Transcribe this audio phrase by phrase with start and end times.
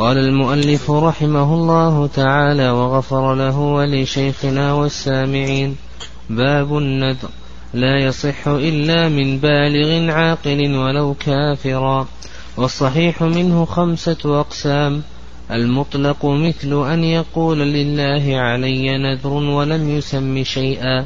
[0.00, 5.76] قال المؤلف رحمه الله تعالى وغفر له ولشيخنا والسامعين
[6.30, 7.28] باب النذر
[7.74, 12.08] لا يصح إلا من بالغ عاقل ولو كافرا
[12.56, 15.02] والصحيح منه خمسة أقسام
[15.50, 21.04] المطلق مثل أن يقول لله علي نذر ولم يسم شيئا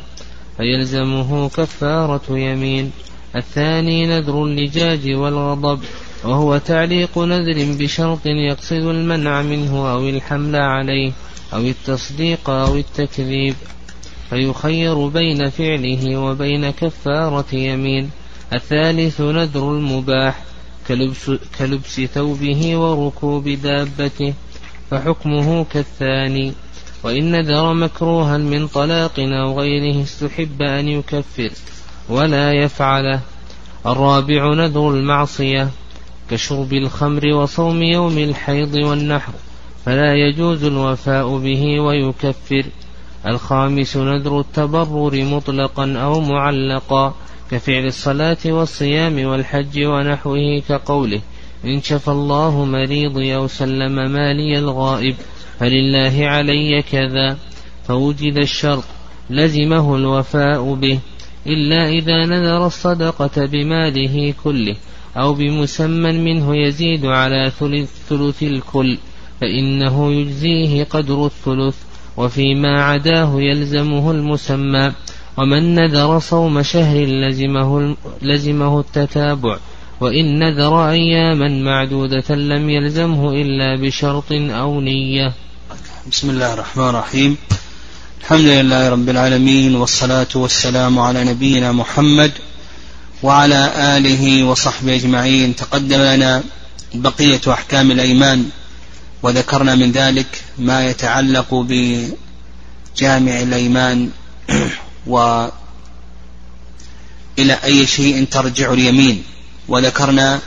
[0.56, 2.90] فيلزمه كفارة يمين
[3.36, 5.80] الثاني نذر اللجاج والغضب.
[6.25, 11.12] وهو تعليق نذر بشرط يقصد المنع منه أو الحمل عليه
[11.52, 13.55] أو التصديق أو التكذيب
[14.30, 18.10] فيخير بين فعله وبين كفارة يمين.
[18.52, 20.42] الثالث نذر المباح
[20.88, 24.34] كلبس, كلبس ثوبه وركوب دابته
[24.91, 26.52] فحكمه كالثاني.
[27.02, 31.50] وإن نذر مكروها من طلاق أو غيره استحب أن يكفر
[32.09, 33.20] ولا يفعله.
[33.86, 35.69] الرابع نذر المعصية
[36.30, 39.33] كشرب الخمر وصوم يوم الحيض والنحر
[39.84, 42.64] فلا يجوز الوفاء به ويكفر.
[43.27, 47.14] الخامس نذر التبرر مطلقا أو معلقا
[47.50, 51.20] كفعل الصلاة والصيام والحج ونحوه كقوله
[51.64, 55.14] إن شفى الله مريضي أو سلم مالي الغائب
[55.58, 57.36] فلله علي كذا.
[57.89, 58.84] فوجد الشرط
[59.30, 60.98] لزمه الوفاء به
[61.47, 64.77] إلا إذا نذر الصدقة بماله كله.
[65.17, 67.53] أو بمسمى منه يزيد على
[68.09, 68.98] ثلث الكل
[69.41, 71.75] فإنه يجزيه قدر الثلث
[72.17, 74.92] وفيما عداه يلزمه المسمى
[75.37, 79.59] ومن نذر صوم شهر لزمه, لزمه التتابع
[80.01, 85.33] وإن نذر أياما معدودة لم يلزمه إلا بشرط أو نية.
[86.11, 87.37] بسم الله الرحمن الرحيم.
[88.20, 92.33] الحمد لله رب العالمين والصلاة والسلام على نبينا محمد
[93.25, 95.56] وعلى آله وصحبه أجمعين.
[95.56, 96.42] تقدم لنا
[96.94, 98.48] بقية أحكام الأيمان
[99.22, 100.27] وذكرنا من ذلك
[100.58, 104.11] ما يتعلق بجامع الأيمان.
[105.06, 105.52] وإلى
[107.64, 109.24] أي شيء ترجع اليمين.
[109.68, 110.41] وذكرنا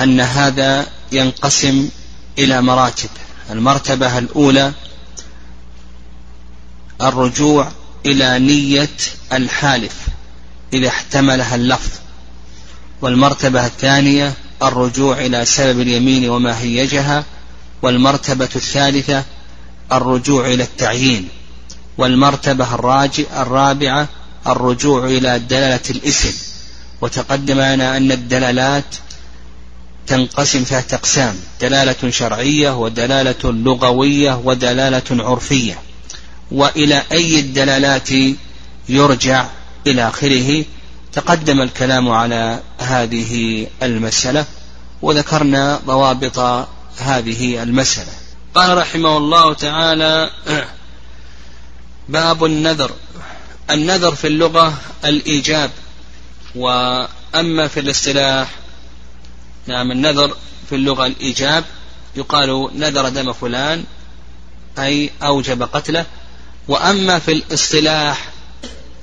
[0.00, 1.88] أن هذا ينقسم
[2.38, 3.10] إلى مراتب.
[3.50, 4.72] المرتبة الأولى
[7.00, 7.72] الرجوع
[8.06, 8.96] إلى نية
[9.32, 10.13] الحالف.
[10.74, 11.90] إذا احتملها اللفظ
[13.02, 17.24] والمرتبة الثانية الرجوع إلى سبب اليمين وما هيجها
[17.82, 19.24] والمرتبة الثالثة
[19.92, 21.28] الرجوع إلى التعيين
[21.98, 22.74] والمرتبة
[23.42, 24.08] الرابعة
[24.46, 26.30] الرجوع إلى دلالة الإثم
[27.00, 28.84] وتقدم لنا أن الدلالات
[30.06, 35.78] تنقسم ثلاثة أقسام دلالة شرعية ودلالة لغوية ودلالة عرفية.
[36.50, 38.08] وإلى أي الدلالات
[38.88, 39.46] يرجع؟
[39.86, 40.64] إلى آخره.
[41.12, 44.44] تقدم الكلام على هذه المسألة
[45.02, 46.38] وذكرنا ضوابط
[46.98, 48.12] هذه المسألة.
[48.54, 50.30] قال رحمه الله تعالى
[52.08, 52.90] باب النذر.
[53.70, 54.74] النذر في اللغة
[55.04, 55.70] الإيجاب
[56.54, 58.48] وأما في الاصطلاح
[59.66, 60.36] نعم النذر
[60.68, 61.64] في اللغة الإيجاب
[62.16, 63.84] يقال نذر دم فلان
[64.78, 66.06] أي أوجب قتله.
[66.68, 68.33] وأما في الاصطلاح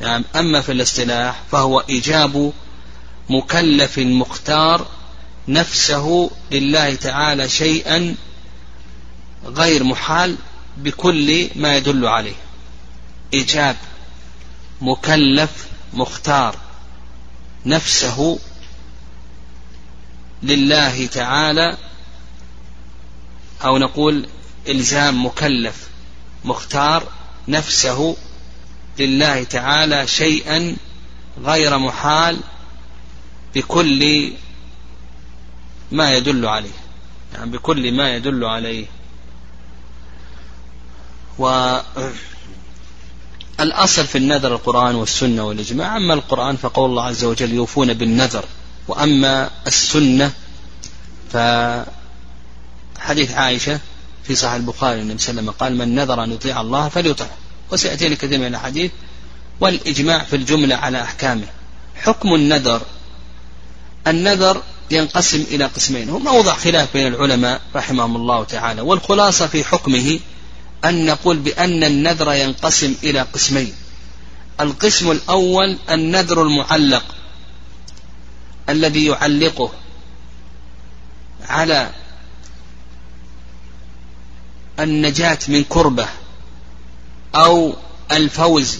[0.01, 0.23] نعم.
[0.35, 2.53] أما في الاصطلاح فهو إيجاب
[3.29, 4.87] مكلف مختار
[5.47, 8.15] نفسه لله تعالى شيئا
[9.45, 10.35] غير محال
[10.77, 12.35] بكل ما يدل عليه.
[13.33, 13.75] إيجاب
[14.81, 16.55] مكلف مختار
[17.65, 18.39] نفسه
[20.43, 21.77] لله تعالى
[23.63, 24.27] أو نقول
[24.67, 25.87] إلزام مكلف
[26.45, 27.03] مختار
[27.47, 28.17] نفسه
[28.99, 30.75] لله تعالى شيئا
[31.43, 32.39] غير محال
[33.55, 34.33] بكل
[35.91, 36.69] ما يدل عليه.
[37.33, 38.85] يعني بكل ما يدل عليه.
[43.59, 45.97] والأصل في النذر القرآن والسنة والإجماع.
[45.97, 48.45] أما القرآن فقول الله عز وجل يوفون بالنذر.
[48.87, 50.31] وأما السنة
[51.31, 53.79] فحديث عائشة
[54.23, 57.37] في صحيح البخاري النبي صلى الله عليه وسلم قال من نذر أن يطيع الله فليطعه.
[57.71, 58.91] وسيأتينا كثير من الأحاديث
[59.59, 61.47] والإجماع في الجملة على أحكامه.
[61.95, 62.81] حكم النذر.
[64.07, 66.09] النذر ينقسم إلى قسمين.
[66.09, 68.81] هو موضع خلاف بين العلماء رحمهم الله تعالى.
[68.81, 70.19] والخلاصة في حكمه
[70.85, 73.73] أن نقول بأن النذر ينقسم إلى قسمين.
[74.59, 77.03] القسم الأول النذر المعلق.
[78.69, 79.71] الذي يعلقه
[81.49, 81.89] على
[84.79, 86.07] النجاة من كربة.
[87.35, 87.75] أو
[88.11, 88.79] الفوز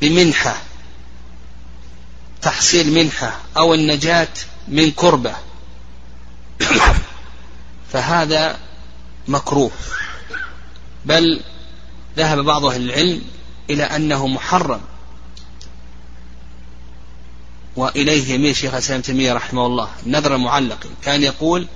[0.00, 0.62] بمنحة
[2.42, 4.28] تحصيل منحة أو النجاة
[4.68, 5.34] من كربة.
[7.92, 8.58] فهذا
[9.28, 9.70] مكروه.
[11.04, 11.40] بل
[12.16, 13.22] ذهب بعض أهل العلم
[13.70, 14.80] إلى أنه محرم.
[17.76, 21.66] وإليه يميل شيخ الإسلام تيمية رحمه الله النذر المعلق كان يقول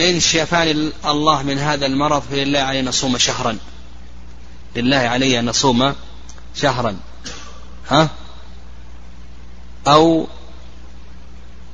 [0.00, 3.58] إن شفاني الله من هذا المرض فلله علي أن نصوم شهرا.
[4.78, 5.94] لله علي أن نصوم
[6.54, 6.96] شهرا
[7.90, 8.08] ها؟
[9.86, 10.28] أو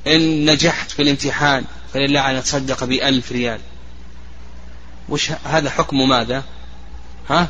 [0.07, 3.59] إن نجحت في الامتحان فلله أن أتصدق بألف ريال.
[5.09, 6.43] وش هذا حكم ماذا؟
[7.29, 7.47] ها؟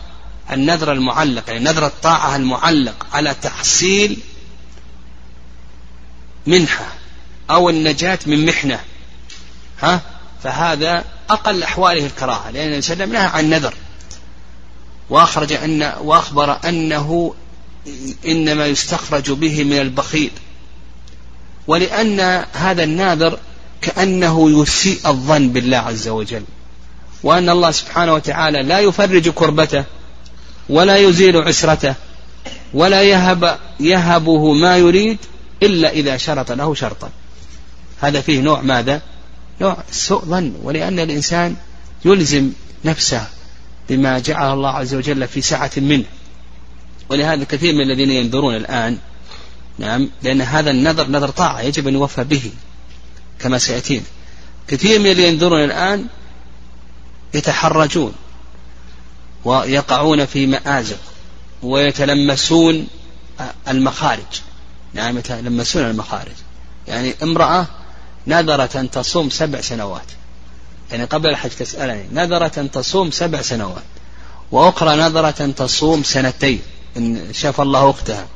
[0.51, 4.19] النذر المعلق يعني نذر الطاعة المعلق على تحصيل
[6.47, 6.85] منحة
[7.49, 8.79] أو النجاة من محنة
[9.81, 10.01] ها؟
[10.43, 13.73] فهذا أقل أحواله الكراهة لأن وسلم نهى عن نذر.
[15.09, 17.33] وأخرج أن وأخبر أنه
[18.27, 20.31] إنما يستخرج به من البخيل.
[21.67, 23.39] ولأن هذا الناذر
[23.81, 26.43] كأنه يسيء الظن بالله عز وجل.
[27.23, 29.85] وأن الله سبحانه وتعالى لا يفرج كربته
[30.69, 31.95] ولا يزيل عسرته
[32.73, 35.17] ولا يهب يهبه ما يريد
[35.63, 37.09] إلا إذا شرط له شرطا.
[37.99, 39.01] هذا فيه نوع ماذا؟
[39.61, 40.53] نوع سوء ظن.
[40.63, 41.55] ولأن الإنسان
[42.05, 42.49] يلزم
[42.85, 43.27] نفسه
[43.89, 46.05] بما جعل الله عز وجل في سعة منه.
[47.09, 48.97] ولهذا كثير من الذين ينذرون الآن
[49.79, 52.51] نعم لأن هذا النذر نذر طاعة يجب أن يوفى به
[53.39, 54.05] كما سيأتينا.
[54.67, 56.07] كثير من اللي ينذرون الآن
[57.33, 58.13] يتحرجون
[59.45, 60.99] ويقعون في مآزق
[61.63, 62.87] ويتلمسون
[63.67, 64.41] المخارج.
[64.93, 66.35] نعم يتلمسون المخارج.
[66.87, 67.67] يعني امرأة
[68.27, 70.05] نذرت أن تصوم سبع سنوات.
[70.91, 73.83] يعني قبل الحج تسألني نذرت أن تصوم سبع سنوات
[74.51, 76.61] وأخرى نذرت أن تصوم سنتين
[76.97, 78.27] إن شاف الله أختها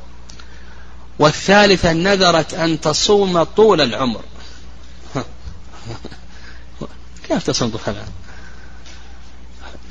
[1.18, 4.20] والثالثة نذرت أن تصوم طول العمر.
[7.28, 8.08] كيف تصوم طول العمر؟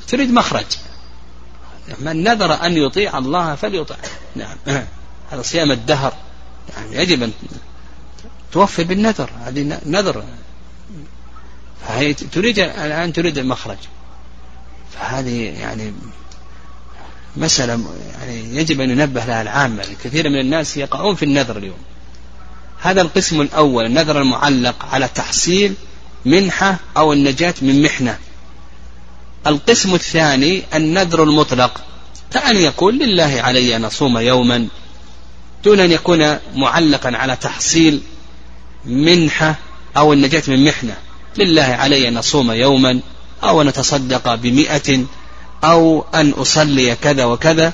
[0.08, 0.66] تريد مخرج.
[1.98, 3.96] من نذر أن يطيع الله فليطع
[4.36, 4.56] نعم.
[5.30, 6.12] هذا صيام الدهر.
[6.76, 7.32] يعني يجب أن
[8.52, 9.30] توفي بالنذر.
[9.40, 10.24] هذه نذر.
[11.88, 13.76] فهي تريد الآن تريد المخرج.
[14.94, 15.92] فهذه يعني
[17.36, 19.84] مسألة يعني يجب أن ينبه لها العامة.
[20.04, 21.78] كثير من الناس يقعون في النذر اليوم.
[22.80, 25.74] هذا القسم الأول النذر المعلق على تحصيل
[26.24, 28.18] منحة أو النجاة من محنة.
[29.46, 31.80] القسم الثاني النذر المطلق.
[32.32, 34.68] كأن يقول لله علي أن أصوم يوما
[35.64, 38.00] دون أن يكون معلقا على تحصيل
[38.84, 39.54] منحة
[39.96, 40.96] أو النجاة من محنة.
[41.36, 43.00] لله علي أن أصوم يوما
[43.44, 45.04] أو أن أتصدق بمئة
[45.64, 47.72] أو أن أصلي كذا وكذا.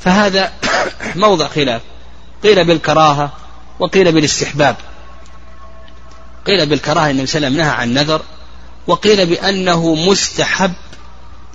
[0.00, 0.52] فهذا
[1.16, 1.82] موضع خلاف.
[2.42, 3.32] قيل بالكراهة
[3.80, 4.76] وقيل بالاستحباب.
[6.46, 8.22] قيل بالكراهة النبي صلى الله عليه وسلم نهى عن نذر
[8.86, 10.72] وقيل بأنه مستحب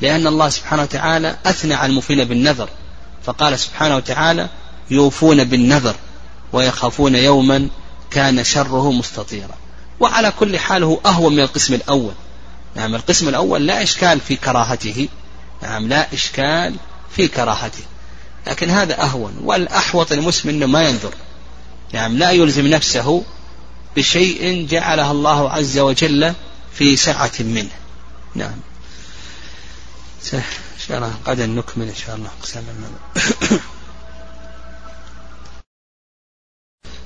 [0.01, 2.69] لأن الله سبحانه وتعالى أثنى على الموفين بالنذر.
[3.23, 4.49] فقال سبحانه وتعالى
[4.91, 5.95] يوفون بالنذر
[6.53, 7.67] ويخافون يوما
[8.11, 9.55] كان شره مستطيرا.
[10.01, 12.13] وعلى كل حال هو أهون من القسم الأول.
[12.75, 15.07] نعم القسم الأول لا إشكال في كراهته.
[15.61, 16.75] نعم لا إشكال
[17.15, 17.83] في كراهته.
[18.47, 21.13] لكن هذا أهون والأحوط المسلم أنه ما ينذر
[21.93, 23.23] نعم لا يلزم نفسه
[23.95, 26.33] بشيء جعله الله عز وجل
[26.73, 27.71] في سعة منه.
[28.35, 28.59] نعم.
[30.33, 30.43] إن
[30.87, 32.29] شاء الله غدا نكمل إن شاء الله.
[32.39, 32.63] أقسام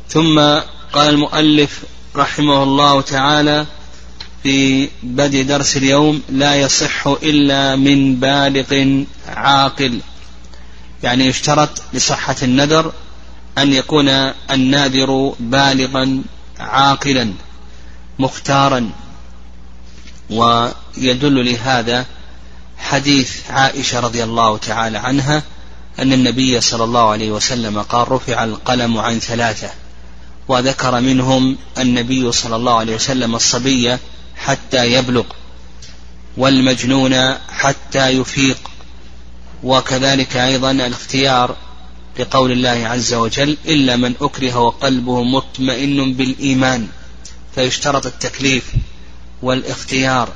[0.09, 0.39] ثم
[0.93, 1.83] قال المؤلف
[2.15, 3.65] رحمه الله تعالى
[4.43, 9.99] في بدء درس اليوم لا يصح إلا من بالغ عاقل.
[11.03, 12.91] يعني يشترط لصحة النذر
[13.57, 14.09] أن يكون
[14.51, 16.21] الناذر بالغا
[16.59, 17.33] عاقلا
[18.19, 18.89] مختارا.
[20.29, 22.05] ويدل لهذا
[22.77, 25.43] حديث عائشة رضي الله تعالى عنها
[25.99, 29.69] أن النبي صلى الله عليه وسلم قال رفع القلم عن ثلاثة
[30.47, 33.97] وذكر منهم النبي صلى الله عليه وسلم الصبي
[34.35, 35.23] حتى يبلغ
[36.37, 38.57] والمجنون حتى يفيق.
[39.63, 41.55] وكذلك أيضا الاختيار
[42.19, 46.87] لقول الله عز وجل إلا من أكره وقلبه مطمئن بالإيمان
[47.55, 48.63] فيشترط التكليف
[49.41, 50.29] والاختيار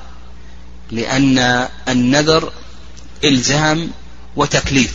[0.92, 2.52] لأن النذر
[3.24, 3.92] إلزام
[4.36, 4.94] وتكليف.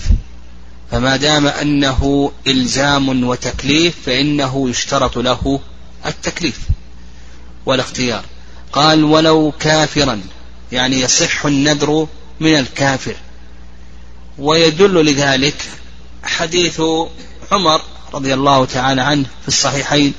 [0.91, 5.61] فما دام أنه إلزام وتكليف فإنه يشترط له
[6.07, 6.59] التكليف
[7.67, 8.25] والاختيار.
[8.73, 10.21] قال ولو كافرا
[10.73, 12.07] يعني يصح النذر
[12.41, 13.15] من الكافر.
[14.39, 15.57] ويدل لذلك
[16.23, 16.81] حديث
[17.53, 17.81] عمر
[18.15, 20.15] رضي الله تعالى عنه في الصحيحين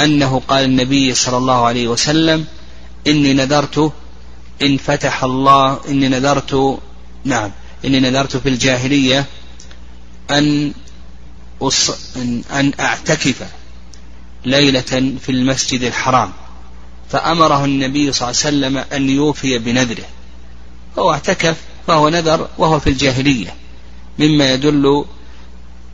[0.00, 2.44] أنه قال النبي صلى الله عليه وسلم
[3.06, 3.92] إني نذرت
[4.62, 6.78] إن فتح الله إني نذرت
[7.24, 7.50] نعم
[7.84, 9.26] إني نذرت في الجاهلية
[10.30, 10.72] أن
[11.62, 12.16] أص...
[12.52, 13.46] أن أعتكف
[14.44, 16.32] ليلة في المسجد الحرام
[17.10, 20.04] فأمره النبي صلى الله عليه وسلم أن يوفي بنذره.
[20.96, 21.56] فهو اعتكف
[21.86, 23.54] فهو نذر وهو في الجاهلية.
[24.18, 25.04] مما يدل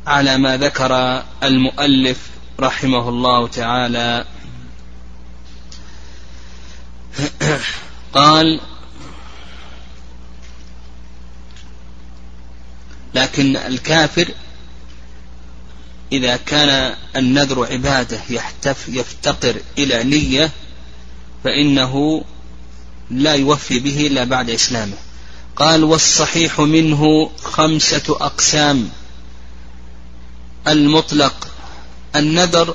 [0.07, 2.19] على ما ذكر المؤلف
[2.61, 4.25] رحمه الله تعالى.
[8.15, 8.61] قال
[13.15, 14.29] لكن الكافر
[16.13, 20.51] إذا كان النذر عبادة يحتف يفتقر إلى نية
[21.45, 22.25] فإنه
[23.11, 24.97] لا يوفي به إلا بعد إسلامه.
[25.57, 28.89] قال والصحيح منه خمسة أقسام.
[30.69, 31.49] المطلق
[32.17, 32.75] النذر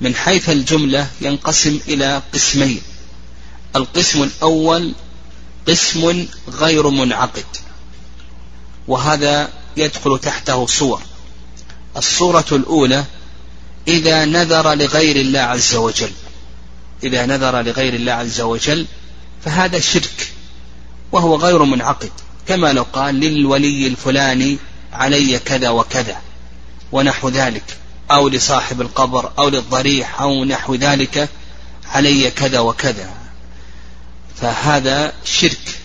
[0.00, 2.80] من حيث الجملة ينقسم إلى قسمين.
[3.76, 4.94] القسم الأول
[5.68, 7.44] قسم غير منعقد
[8.88, 11.02] وهذا يدخل تحته صور.
[11.96, 13.04] الصورة الأولى
[13.88, 16.10] إذا نذر لغير الله عز وجل.
[17.02, 18.86] إذا نذر لغير الله عز وجل
[19.44, 20.32] فهذا شرك
[21.12, 22.10] وهو غير منعقد.
[22.48, 24.58] كما لو قال للولي الفلاني
[24.92, 26.16] علي كذا وكذا
[26.92, 27.76] ونحو ذلك.
[28.10, 31.28] أو لصاحب القبر أو للضريح أو نحو ذلك
[31.86, 33.10] علي كذا وكذا.
[34.36, 35.78] فهذا شرك.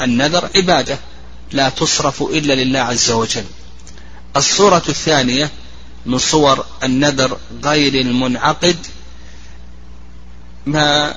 [0.00, 0.98] النذر عبادة.
[1.52, 3.44] لا تصرف إلا لله عز وجل.
[4.36, 5.50] الصورة الثانية
[6.06, 8.76] من صور النذر غير المنعقد
[10.66, 11.14] ما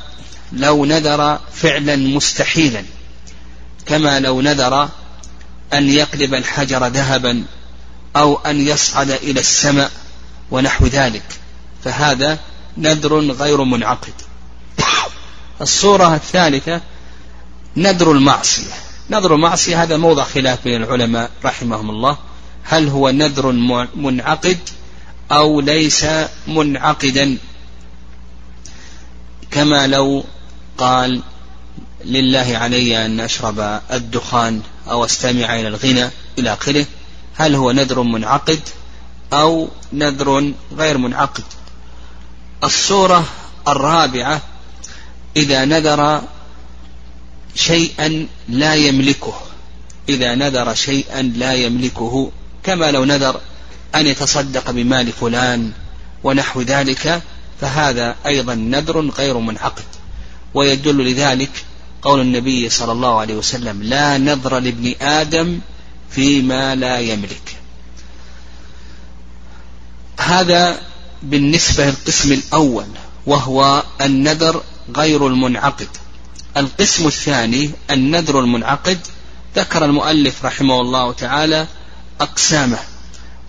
[0.51, 2.84] لو نذر فعلا مستحيلا
[3.86, 4.89] كما لو نذر
[5.74, 7.44] أن يقلب الحجر ذهبا
[8.15, 9.92] أو أن يصعد إلى السماء
[10.51, 11.24] ونحو ذلك.
[11.84, 12.39] فهذا
[12.77, 14.13] نذر غير منعقد.
[15.62, 16.82] الصورة الثالثة
[17.75, 18.85] نذر المعصية.
[19.09, 22.17] نذر المعصية هذا موضع خلاف بين العلماء رحمهم الله.
[22.63, 23.51] هل هو نذر
[23.95, 24.57] منعقد
[25.31, 26.05] أو ليس
[26.47, 27.38] منعقدا؟
[29.51, 30.24] كما لو
[30.77, 31.21] قال
[32.05, 36.09] لله علي أن أشرب الدخان أو أستمع إلى الغنى
[36.39, 36.85] إلى آخره.
[37.35, 38.59] هل هو نذر منعقد
[39.33, 41.43] أو نذر غير منعقد؟
[42.63, 43.25] الصورة
[43.67, 44.41] الرابعة
[45.38, 46.21] إذا نذر
[47.55, 49.33] شيئا لا يملكه.
[50.09, 52.31] إذا نذر شيئا لا يملكه
[52.63, 53.41] كما لو نذر
[53.95, 55.71] أن يتصدق بمال فلان
[56.24, 57.21] ونحو ذلك
[57.62, 59.83] فهذا أيضا نذر غير منعقد.
[60.53, 61.51] ويدل لذلك
[62.01, 65.59] قول النبي صلى الله عليه وسلم لا نذر لابن آدم
[66.09, 67.55] فيما لا يملك.
[70.19, 70.81] هذا
[71.24, 72.85] بالنسبة للقسم الأول
[73.25, 74.63] وهو النذر
[74.95, 75.88] غير المنعقد.
[76.57, 79.00] القسم الثاني النذر المنعقد
[79.55, 81.67] ذكر المؤلف رحمه الله تعالى
[82.21, 82.79] أقسامه.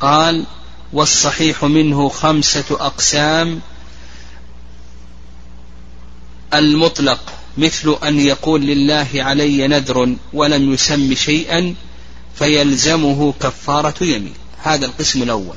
[0.00, 0.44] قال
[0.92, 3.60] والصحيح منه خمسة أقسام.
[6.54, 7.20] المطلق
[7.58, 11.75] مثل أن يقول لله علي نذر ولم يسم شيئا
[12.34, 14.34] فيلزمه كفارة يمين.
[14.62, 15.56] هذا القسم الأول.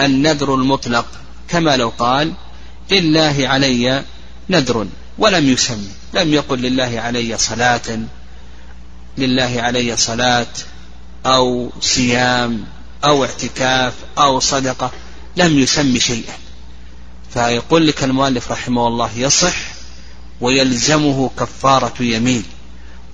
[0.00, 1.06] النذر المطلق
[1.48, 2.32] كما لو قال
[2.90, 4.04] لله علي
[4.50, 4.86] نذر
[5.18, 5.88] ولم يسم.
[6.14, 7.98] لم يقل لله علي صلاة
[9.18, 10.46] لله علي صلاة
[11.26, 12.64] أو صيام
[13.04, 14.90] أو اعتكاف أو صدقة
[15.36, 16.34] لم يسم شيئا.
[17.30, 19.56] فيقول لك المؤلف رحمه الله يصح
[20.40, 22.44] ويلزمه كفارة يمين.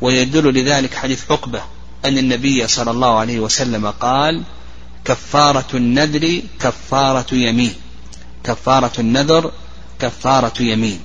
[0.01, 1.63] ويدل لذلك حديث عقبة
[2.05, 4.43] أن النبي صلى الله عليه وسلم قال
[5.05, 7.75] كفارة النذر كفارة يمين.
[8.45, 9.53] كفارة النذر
[10.01, 11.01] كفارة يمين.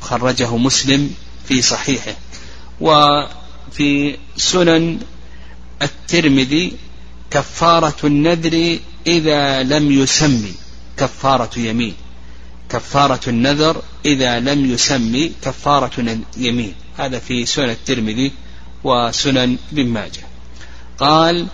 [0.00, 1.14] خرجه مسلم
[1.48, 2.16] في صحيحه.
[2.80, 4.98] وفي سنن
[5.82, 6.72] الترمذي
[7.30, 10.54] كفارة النذر إذا لم يسمي.
[10.96, 11.94] كفارة يمين.
[12.70, 15.32] كفارة النذر إذا لم يسمي.
[15.42, 16.74] كفارة يمين.
[16.98, 18.32] هذا في سنن الترمذي
[18.84, 20.26] وسنن ابن ماجه.
[20.98, 21.46] قال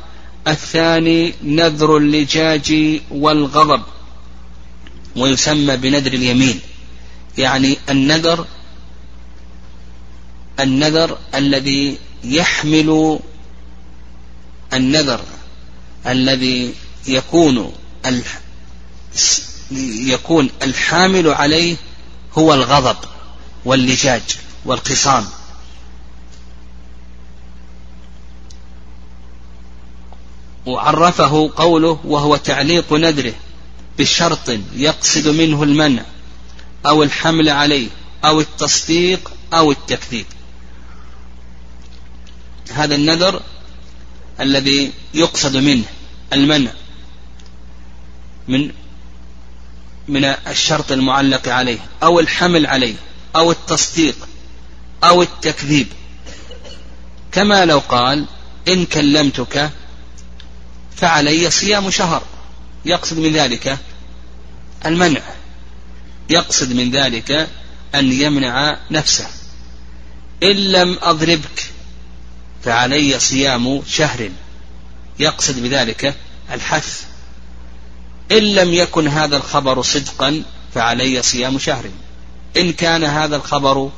[0.48, 3.82] الثاني نذر اللجاج والغضب.
[5.16, 6.60] ويسمى بنذر اليمين.
[7.38, 8.46] يعني النذر
[10.60, 13.20] النذر الذي يحمل
[14.72, 15.20] النذر
[16.06, 16.74] الذي
[17.06, 17.72] يكون
[19.80, 21.76] يكون الحامل عليه
[22.38, 22.96] هو الغضب
[23.64, 24.22] واللجاج
[24.64, 25.26] والقصام
[30.66, 33.34] وعرفه قوله وهو تعليق نذره
[33.98, 36.04] بشرط يقصد منه المنع.
[36.86, 37.88] أو الحمل عليه
[38.24, 40.26] أو التصديق أو التكذيب.
[42.72, 43.42] هذا النذر
[44.40, 45.84] الذي يقصد منه
[46.32, 46.70] المنع
[48.48, 48.72] من
[50.08, 52.94] من الشرط المعلق عليه أو الحمل عليه
[53.36, 54.28] أو التصديق
[55.04, 55.86] أو التكذيب.
[57.32, 58.26] كما لو قال
[58.68, 59.70] إن كلمتك
[60.96, 62.22] فعلي صيام شهر.
[62.84, 63.78] يقصد من ذلك
[64.86, 65.20] المنع.
[66.30, 67.48] يقصد من ذلك
[67.94, 69.26] أن يمنع نفسه.
[70.42, 71.70] إن لم أضربك
[72.62, 74.30] فعلي صيام شهر.
[75.18, 76.14] يقصد بذلك
[76.52, 77.02] الحث.
[78.32, 80.42] إن لم يكن هذا الخبر صدقا
[80.74, 81.90] فعلي صيام شهر.
[82.56, 83.90] إن كان هذا الخبر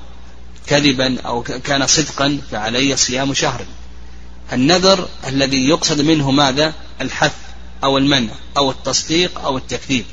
[0.66, 3.66] كذبا أو كان صدقا فعلي صيام شهر.
[4.52, 7.34] النذر الذي يقصد منه ماذا؟ الحث
[7.84, 10.04] أو المنع أو التصديق أو التكذيب.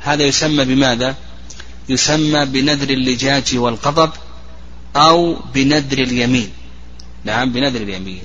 [0.00, 1.16] هذا يسمى بماذا؟
[1.90, 4.10] يسمى بنذر اللجاج والغضب
[4.96, 6.52] أو بنذر اليمين.
[7.24, 8.22] نعم بنذر اليمين.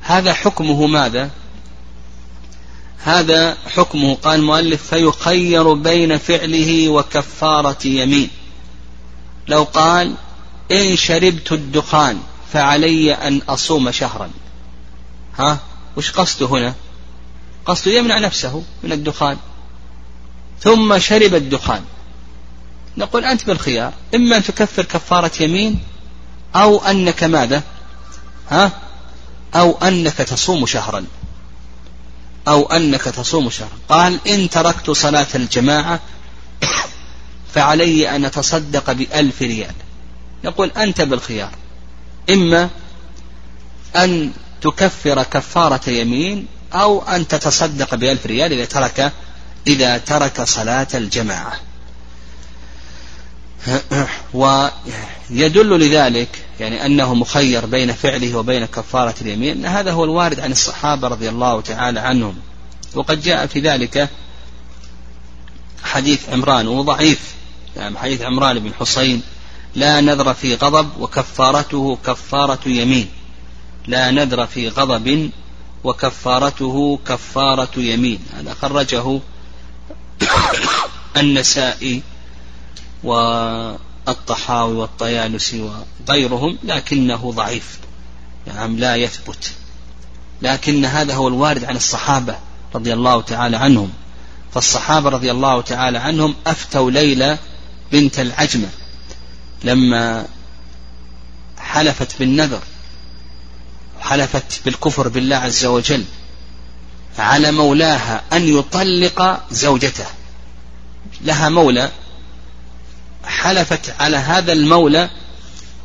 [0.00, 1.30] هذا حكمه ماذا؟
[2.98, 8.30] هذا حكمه قال المؤلف فيخير بين فعله وكفارة يمين.
[9.48, 10.14] لو قال
[10.72, 12.20] إن شربت الدخان
[12.52, 14.30] فعلي أن أصوم شهرا.
[15.38, 15.58] ها؟
[15.96, 16.74] وش قصده هنا؟
[17.66, 19.36] قصده يمنع نفسه من الدخان.
[20.60, 21.82] ثم شرب الدخان.
[22.98, 25.80] نقول أنت بالخيار إما أن تكفر كفارة يمين
[26.54, 27.62] أو أنك ماذا؟
[28.50, 28.72] ها؟
[29.54, 31.04] أو أنك تصوم شهرا.
[32.48, 33.78] أو أنك تصوم شهرا.
[33.88, 36.00] قال إن تركت صلاة الجماعة
[37.54, 39.74] فعلي أن أتصدق بألف ريال.
[40.44, 41.50] نقول أنت بالخيار.
[42.30, 42.68] إما
[43.96, 49.12] أن تكفر كفارة يمين أو أن تتصدق بألف ريال إذا ترك
[49.66, 51.67] إذا ترك صلاة الجماعة.
[54.34, 56.28] ويدل لذلك
[56.60, 59.66] يعني أنه مخير بين فعله وبين كفارة اليمين.
[59.66, 62.34] هذا هو الوارد عن الصحابة رضي الله تعالى عنهم.
[62.94, 64.08] وقد جاء في ذلك
[65.82, 67.34] حديث عمران وضعيف
[67.76, 69.22] يعني حديث عمران بن حسين.
[69.74, 73.08] لا نذر في غضب وكفارته كفارة يمين.
[73.86, 75.30] لا نذر في غضب
[75.84, 78.20] وكفارته كفارة يمين.
[78.36, 79.20] هذا خرجه
[81.20, 82.02] النسائي
[83.04, 85.70] والطحاوي والطيالسي
[86.08, 87.78] وغيرهم لكنه ضعيف
[88.46, 89.52] نعم لا يثبت.
[90.42, 92.36] لكن هذا هو الوارد عن الصحابة
[92.74, 93.92] رضي الله تعالى عنهم.
[94.54, 97.38] فالصحابة رضي الله تعالى عنهم أفتوا ليلى
[97.92, 98.68] بنت العجمة
[99.64, 100.26] لما
[101.58, 102.60] حلفت بالنذر
[104.00, 106.04] حلفت بالكفر بالله عز وجل
[107.18, 110.06] على مولاها أن يطلق زوجته.
[111.20, 111.90] لها مولى
[113.24, 115.10] حلفت على هذا المولى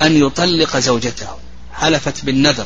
[0.02, 1.28] أن يطلق زوجته.
[1.74, 2.66] حلفت بالنذر.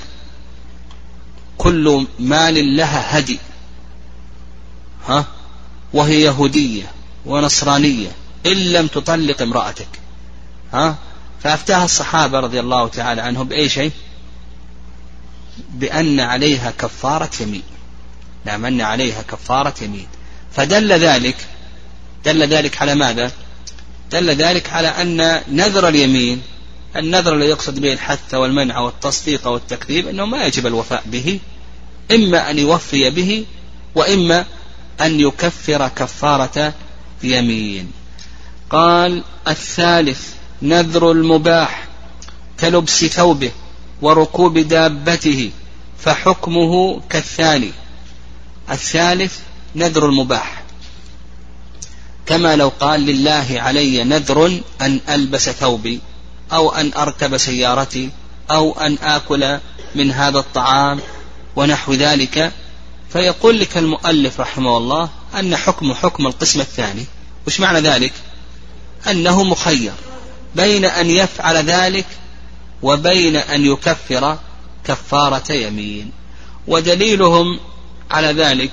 [1.58, 3.40] كل مال لها هدي.
[5.08, 5.26] ها؟
[5.94, 6.92] وهي يهودية
[7.26, 8.12] ونصرانية.
[8.46, 9.88] إن لم تطلق امرأتك.
[10.74, 10.96] ها؟
[11.44, 13.92] فأفتاها الصحابة رضي الله تعالى عنهم بأي شيء؟
[15.70, 17.64] بأن عليها كفارة يمين.
[18.46, 20.08] نعم أن عليها كفارة يمين.
[20.54, 21.38] فدل ذلك
[22.26, 23.32] دل ذلك على ماذا؟
[24.12, 26.42] دل ذلك على أن نذر اليمين
[26.96, 31.40] النذر الذي يقصد به الحث والمنع والتصديق والتكذيب أنه ما يجب الوفاء به.
[32.12, 33.46] إما أن يوفي به
[33.96, 34.46] وإما
[35.02, 36.74] أن يكفر كفارة
[37.24, 37.92] يمين.
[38.70, 41.88] قال الثالث نذر المباح
[42.60, 43.52] كلبس ثوبه
[44.02, 45.52] وركوب دابته
[46.00, 47.72] فحكمه كالثاني.
[48.72, 49.40] الثالث
[49.76, 50.57] نذر المباح.
[52.28, 56.00] كما لو قال لله علي نذر أن ألبس ثوبي
[56.52, 58.10] أو أن أركب سيارتي
[58.52, 59.60] أو أن آكل
[59.96, 61.00] من هذا الطعام
[61.56, 62.52] ونحو ذلك
[63.10, 65.10] فيقول لك المؤلف رحمه الله
[65.40, 67.06] أن حكم حكم القسم الثاني.
[67.48, 68.14] وش معنى ذلك؟
[69.08, 69.94] أنه مخير
[70.56, 72.06] بين أن يفعل ذلك
[72.82, 74.38] وبين أن يكفر
[74.86, 76.12] كفارة يمين.
[76.68, 77.60] ودليلهم
[78.12, 78.72] على ذلك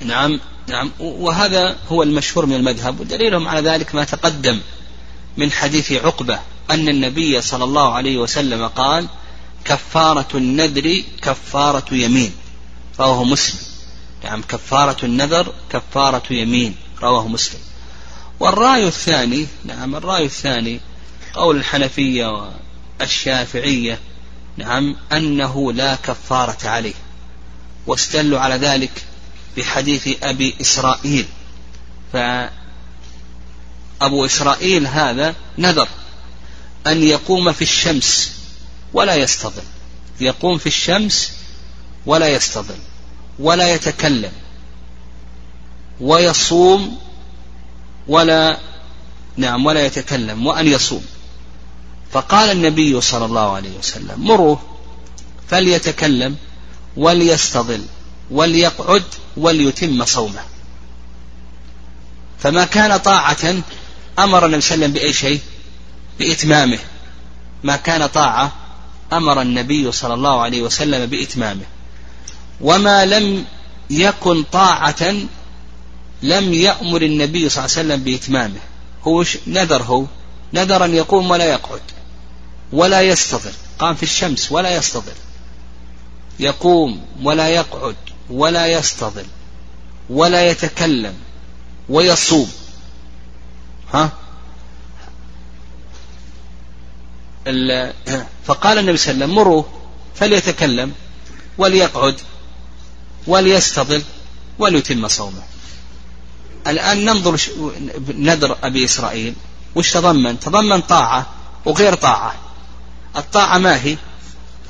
[0.00, 4.60] نعم نعم وهذا هو المشهور من المذهب ودليلهم على ذلك ما تقدم
[5.36, 6.38] من حديث عقبة
[6.70, 9.06] أن النبي صلى الله عليه وسلم قال
[9.64, 12.32] كفارة النذر كفارة يمين.
[13.00, 13.60] رواه مسلم.
[14.24, 17.60] نعم كفارة النذر كفارة يمين رواه مسلم.
[18.40, 20.80] والرأي الثاني نعم الرأي الثاني
[21.34, 22.50] قول الحنفية
[23.00, 23.98] والشافعية
[24.56, 26.94] نعم أنه لا كفارة عليه
[27.86, 29.04] واستدلوا على ذلك
[29.56, 31.26] بحديث أبي إسرائيل.
[32.12, 32.50] فأبو
[34.24, 35.88] إسرائيل هذا نذر
[36.86, 38.32] أن يقوم في الشمس
[38.92, 39.62] ولا يستظل.
[40.20, 41.32] يقوم في الشمس
[42.06, 42.78] ولا يستظل
[43.38, 44.32] ولا يتكلم
[46.00, 46.98] ويصوم
[48.08, 48.58] ولا
[49.36, 51.04] نعم ولا يتكلم وأن يصوم.
[52.12, 54.60] فقال النبي صلى الله عليه وسلم مروه
[55.48, 56.36] فليتكلم
[56.96, 57.84] وليستظل
[58.30, 59.02] وليقعد
[59.38, 60.40] وليتم صومه.
[62.38, 63.54] فما كان طاعة
[64.18, 65.40] أمر النبي صلى الله عليه وسلم بأي شيء؟
[66.18, 66.78] بإتمامه.
[67.64, 68.52] ما كان طاعة
[69.12, 71.64] أمر النبي صلى الله عليه وسلم بإتمامه.
[72.60, 73.44] وما لم
[73.90, 75.12] يكن طاعة
[76.22, 78.60] لم يأمر النبي صلى الله عليه وسلم بإتمامه.
[79.02, 80.04] هو نذر هو.
[80.52, 81.82] نذر أن يقوم ولا يقعد.
[82.72, 83.52] ولا يستظل.
[83.78, 85.12] قام في الشمس ولا يستظل.
[86.40, 87.96] يقوم ولا يقعد.
[88.30, 89.26] ولا يستظل
[90.10, 91.14] ولا يتكلم
[91.88, 92.52] ويصوم.
[93.94, 94.12] ها؟
[98.44, 99.62] فقال النبي صلى الله عليه وسلم مروا
[100.14, 100.92] فليتكلم
[101.58, 102.20] وليقعد
[103.26, 104.02] وليستظل
[104.58, 105.42] وليتم صومه.
[106.66, 107.40] الآن ننظر
[108.14, 109.34] نذر أبي إسرائيل
[109.74, 111.26] وش تضمن؟ تضمن طاعة
[111.64, 112.34] وغير طاعة.
[113.16, 113.96] الطاعة ما هي؟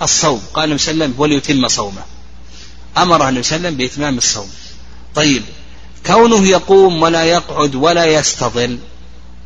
[0.02, 0.42] الصوم.
[0.54, 2.02] قال النبي صلى الله عليه وسلم وليتم صومه.
[2.96, 4.50] أمر عليه وسلم بإتمام الصوم.
[5.14, 5.42] طيب
[6.06, 8.78] كونه يقوم ولا يقعد ولا يستظل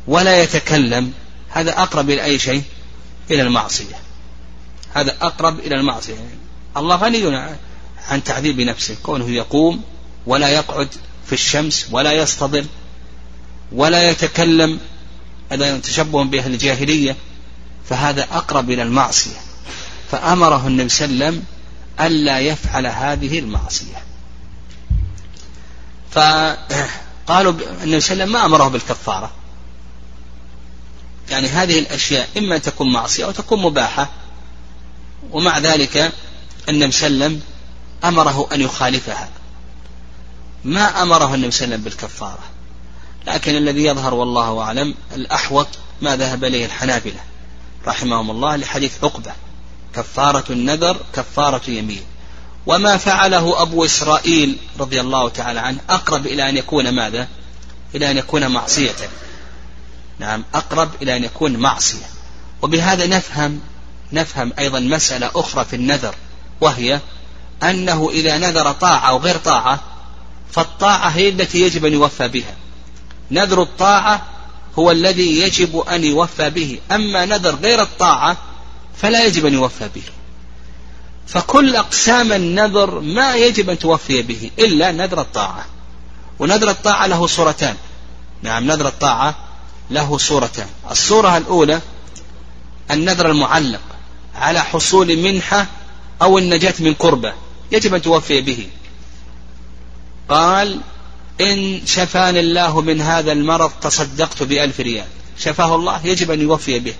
[0.07, 1.11] ولا يتكلم
[1.49, 2.63] هذا أقرب إلى أي شيء؟
[3.31, 3.95] إلى المعصية.
[4.93, 6.13] هذا أقرب إلى المعصية.
[6.77, 7.55] الله غني
[8.09, 8.95] عن تعذيب نفسه.
[9.03, 9.83] كونه يقوم
[10.25, 10.87] ولا يقعد
[11.25, 12.65] في الشمس ولا يستظل
[13.71, 14.79] ولا يتكلم
[15.51, 17.15] هذا تشبه بأهل الجاهلية.
[17.89, 19.37] فهذا أقرب إلى المعصية.
[20.11, 21.43] فأمره النبي صلى الله عليه وسلم
[21.99, 24.03] ألا يفعل هذه المعصية.
[26.11, 29.31] فقالوا النبي صلى الله عليه وسلم ما أمره بالكفارة.
[31.29, 34.09] يعني هذه الأشياء إما تكون معصية أو تكون مباحة.
[35.31, 36.11] ومع ذلك
[36.69, 37.41] النبي صلى الله عليه وسلم
[38.03, 39.29] أمره أن يخالفها.
[40.63, 42.43] ما أمره النبي صلى الله عليه وسلم بالكفارة.
[43.27, 45.67] لكن الذي يظهر والله أعلم الأحوط
[46.01, 47.19] ما ذهب إليه الحنابلة
[47.87, 49.33] رحمهم الله لحديث عقبة.
[49.95, 52.03] كفارة النذر كفارة يمين.
[52.65, 57.27] وما فعله أبو إسرائيل رضي الله تعالى عنه أقرب إلى أن يكون ماذا؟
[57.95, 58.95] إلى أن يكون معصية
[60.19, 62.05] نعم أقرب إلى أن يكون معصية.
[62.61, 63.59] وبهذا نفهم
[64.13, 66.15] نفهم أيضا مسألة أخرى في النذر
[66.61, 66.99] وهي
[67.63, 69.79] أنه إذا نذر طاعة أو غير طاعة
[70.51, 72.55] فالطاعة هي التي يجب أن يوفى بها.
[73.31, 74.25] نذر الطاعة
[74.79, 76.79] هو الذي يجب أن يوفى به.
[76.91, 78.37] أما نذر غير الطاعة
[78.97, 80.03] فلا يجب أن يوفى به.
[81.27, 85.65] فكل أقسام النذر ما يجب أن توفي به إلا نذر الطاعة.
[86.39, 87.75] ونذر الطاعة له صورتان.
[88.41, 89.35] نعم نذر الطاعة
[89.91, 90.67] له صورتان.
[90.91, 91.81] الصورة الأولى
[92.91, 93.81] النذر المعلق
[94.35, 95.67] على حصول منحة
[96.21, 97.33] أو النجاة من كربة
[97.71, 98.67] يجب أن توفي به.
[100.29, 100.81] قال
[101.41, 105.07] إن شفاني الله من هذا المرض تصدقت بألف ريال.
[105.37, 106.93] شفاه الله يجب أن يوفي به.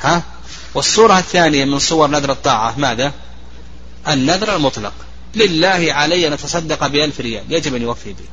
[0.00, 0.22] ها؟
[0.76, 3.12] والصورة الثانية من صور نذر الطاعة ماذا؟
[4.08, 4.92] النذر المطلق.
[5.34, 7.44] لله علي أن أتصدق بألف ريال.
[7.48, 8.24] يجب أن يوفي به.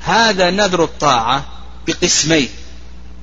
[0.00, 1.44] هذا نذر الطاعة
[1.86, 2.48] بقسمين.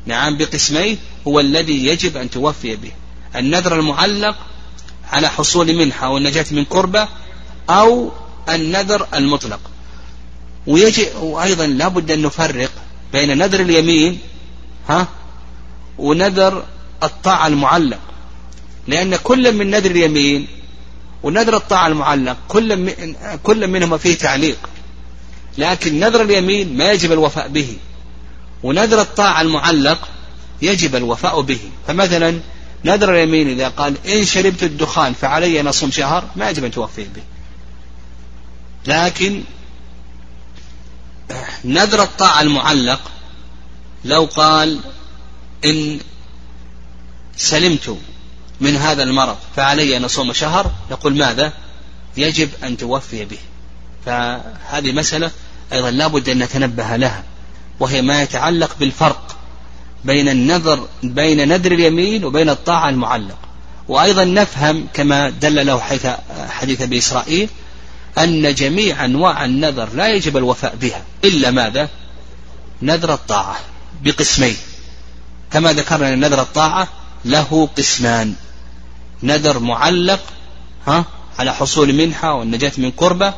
[0.05, 0.97] نعم بقسمين
[1.27, 2.91] هو الذي يجب أن توفي به.
[3.35, 4.35] النذر المعلق
[5.11, 7.07] على حصول منحة والنجاة من كربة
[7.69, 8.11] أو
[8.49, 9.59] النذر المطلق.
[10.67, 12.71] ويجب وأيضا لابد أن نفرق
[13.13, 14.19] بين نذر اليمين
[14.89, 15.07] ها
[15.97, 16.63] ونذر
[17.03, 17.99] الطاعة المعلق.
[18.87, 20.47] لأن كل من نذر اليمين
[21.23, 24.57] ونذر الطاعة المعلق كل من كل منهما فيه تعليق.
[25.57, 27.77] لكن نذر اليمين ما يجب الوفاء به.
[28.63, 30.07] ونذر الطاعة المعلق
[30.61, 31.59] يجب الوفاء به.
[31.87, 32.39] فمثلا
[32.85, 37.03] نذر اليمين إذا قال إن شربت الدخان فعلي أن أصوم شهر ما يجب أن توفي
[37.03, 37.21] به.
[38.87, 39.43] لكن
[41.65, 43.11] نذر الطاعة المعلق
[44.05, 44.79] لو قال
[45.65, 45.99] إن
[47.37, 47.97] سلمت
[48.61, 49.35] من هذا المرض.
[49.55, 50.71] فعلي أن أصوم شهر.
[50.91, 51.53] نقول ماذا؟
[52.17, 53.37] يجب أن توفي به.
[54.05, 55.31] فهذه مسألة
[55.73, 57.23] أيضا لا بد أن نتنبه لها.
[57.79, 59.35] وهي ما يتعلق بالفرق
[60.05, 63.37] بين النذر بين نذر اليمين وبين الطاعة المعلق
[63.87, 66.07] وأيضا نفهم كما دل له حيث
[66.49, 67.49] حديث أبي إسرائيل
[68.17, 71.03] أن جميع أنواع النذر لا يجب الوفاء بها.
[71.23, 71.89] إلا ماذا؟
[72.81, 73.55] نذر الطاعة
[74.03, 74.57] بقسمين.
[75.51, 76.87] كما ذكرنا أن نذر الطاعة
[77.25, 78.35] له قسمان.
[79.25, 80.19] نذر معلق
[80.87, 81.05] ها
[81.39, 83.33] على حصول منحة والنجاة من كربة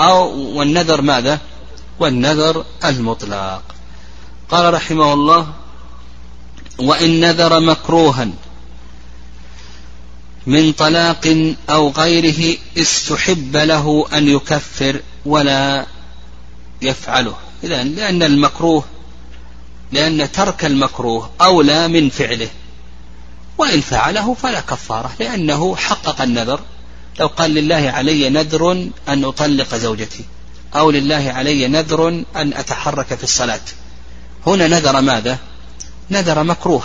[0.00, 1.40] أو والنذر ماذا؟
[2.00, 3.62] والنذر المطلق.
[4.50, 5.52] قال رحمه الله
[6.78, 8.28] وإن نذر مكروها
[10.46, 15.86] من طلاق أو غيره استحب له أن يكفر ولا
[16.82, 17.34] يفعله.
[17.64, 18.84] إذا لأن المكروه
[19.92, 22.48] لأن ترك المكروه أولى من فعله.
[23.62, 26.60] وإن فعله فلا كفارة لأنه حقق النذر.
[27.20, 28.72] لو قال لله علي نذر
[29.08, 30.24] أن أطلق زوجتي
[30.74, 33.60] أو لله علي نذر أن أتحرك في الصلاة.
[34.46, 35.38] هنا نذر ماذا؟
[36.10, 36.82] نذر مكروه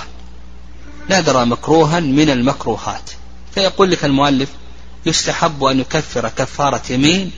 [1.09, 3.11] نذر مكروها من المكروهات.
[3.55, 4.49] فيقول لك المؤلف
[5.05, 7.31] يستحب أن يكفر كفارة يمين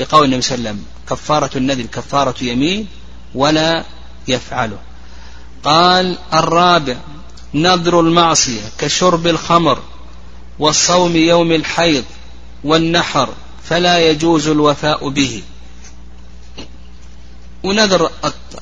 [0.00, 2.86] لقول النبي صلى الله عليه وسلم كفارة النذر كفارة يمين
[3.34, 3.84] ولا
[4.28, 4.78] يفعله.
[5.64, 6.96] قال الرابع
[7.54, 9.82] نذر المعصية كشرب الخمر
[10.58, 12.04] والصوم يوم الحيض
[12.64, 13.28] والنحر
[13.64, 15.42] فلا يجوز الوفاء به.
[17.62, 18.10] ونذر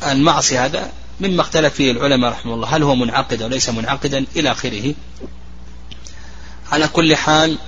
[0.06, 2.76] المعصية هذا مما اختلف فيه العلماء رحمه الله.
[2.76, 4.94] هل هو منعقد أو ليس منعقدا إلى آخره.
[6.72, 7.58] على كل حال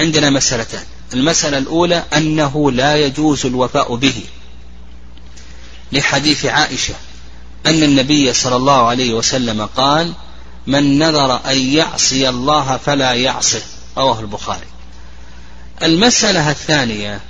[0.00, 0.84] عندنا مسألتان.
[1.14, 4.22] المسألة الأولى أنه لا يجوز الوفاء به.
[5.92, 6.94] لحديث عائشة
[7.66, 10.12] أن النبي صلى الله عليه وسلم قال
[10.66, 13.62] من نذر أن يعصي الله فلا يعصه.
[13.96, 14.66] رواه البخاري.
[15.82, 17.20] المسألة الثانية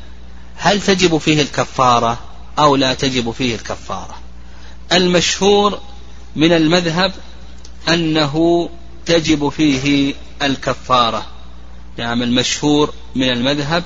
[0.57, 2.18] هل تجب فيه الكفارة
[2.59, 4.18] أو لا تجب فيه الكفارة؟
[4.92, 5.81] المشهور
[6.37, 7.12] من المذهب
[7.88, 8.68] أنه
[9.07, 11.27] تجب فيه الكفارة.
[11.99, 13.85] نعم المشهور من المذهب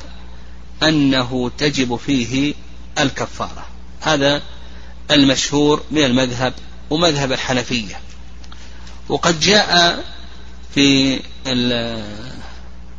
[0.82, 2.54] أنه تجب فيه
[2.98, 3.66] الكفارة.
[4.00, 4.42] هذا
[5.10, 6.54] المشهور من المذهب
[6.90, 8.00] ومذهب الحنفية.
[9.08, 10.04] وقد جاء
[10.74, 11.20] في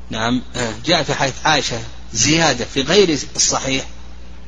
[0.09, 0.41] نعم
[0.85, 1.79] جاء في حديث عائشة
[2.13, 3.85] زيادة في غير الصحيح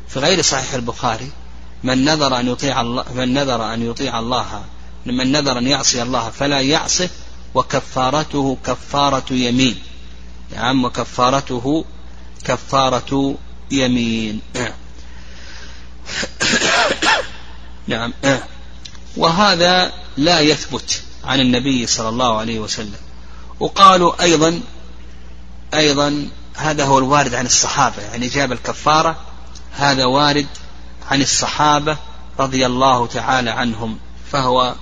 [0.07, 1.31] في غير صحيح البخاري
[1.83, 4.63] من نذر أن يطيع الله من نذر أن يطيع الله
[5.05, 7.09] من نذر أن يعصي الله فلا يعصه
[7.55, 9.79] وكفارته كفارة يمين.
[10.55, 11.85] نعم وكفارته
[12.45, 13.37] كفارة
[13.71, 14.41] يمين.
[17.87, 18.13] نعم
[19.17, 21.02] وهذا لا يثبت.
[21.23, 22.99] عن النبي صلى الله عليه وسلم.
[23.59, 24.61] وقالوا أيضا
[25.73, 29.17] أيضا هذا هو الوارد عن الصحابة يعني جاب الكفارة
[29.71, 30.47] هذا وارد
[31.11, 31.97] عن الصحابة
[32.39, 33.97] رضي الله تعالى عنهم
[34.31, 34.75] فهو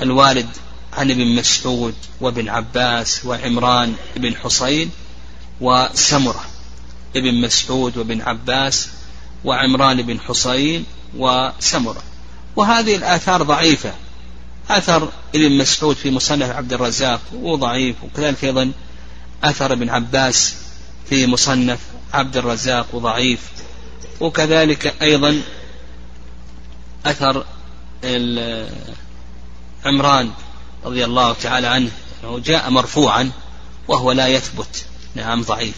[0.00, 0.48] الوارد
[0.92, 4.90] عن ابن مسعود وابن عباس وعمران بن حصين
[5.60, 6.44] وسمرة
[7.16, 8.88] ابن مسعود وابن عباس
[9.44, 10.84] وعمران بن حصين
[11.16, 12.02] وسمرة.
[12.56, 13.92] وهذه الآثار ضعيفة
[14.70, 18.72] أثر ابن مسعود في مصنف عبد الرزاق وضعيف وكذلك أيضا
[19.44, 20.54] أثر ابن عباس
[21.08, 21.78] في مصنف
[22.12, 23.40] عبد الرزاق وضعيف.
[24.20, 25.42] وكذلك أيضا
[27.06, 27.44] أثر
[29.84, 30.30] عمران
[30.84, 31.90] رضي الله تعالى عنه
[32.24, 33.30] أنه جاء مرفوعا
[33.88, 34.84] وهو لا يثبت.
[35.14, 35.76] نعم ضعيف.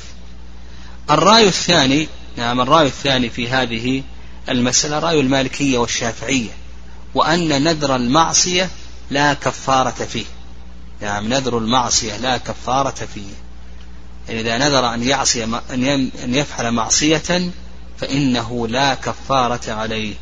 [1.10, 4.02] الرأي الثاني نعم الرأي الثاني في هذه
[4.48, 6.50] المسألة رأي المالكية والشافعية
[7.14, 8.70] وأن نذر المعصية
[9.10, 10.24] لا كفارة فيه.
[11.00, 13.32] نعم نذر المعصية لا كفارة فيه.
[14.28, 17.50] يعني إذا نذر أن يعصي أن يفعل معصية
[17.98, 20.14] فإنه لا كفارة عليه.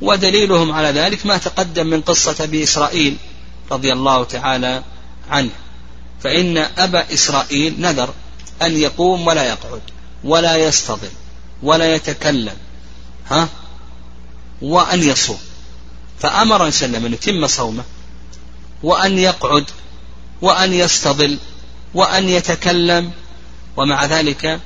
[0.00, 3.16] ودليلهم على ذلك ما تقدم من قصة أبي إسرائيل
[3.70, 4.82] رضي الله تعالى
[5.30, 5.50] عنه.
[6.22, 8.14] فإن أبا إسرائيل نذر
[8.62, 9.82] أن يقوم ولا يقعد
[10.24, 11.10] ولا يستظل
[11.62, 12.56] ولا يتكلم
[13.30, 13.48] ها
[14.62, 15.38] وأن يصوم.
[16.18, 17.84] فأمر أن سلم أن يتم صومه.
[18.82, 19.64] وأن يقعد
[20.42, 21.38] وأن يستظل
[21.94, 23.12] وأن يتكلم
[23.76, 24.60] ومع ذلك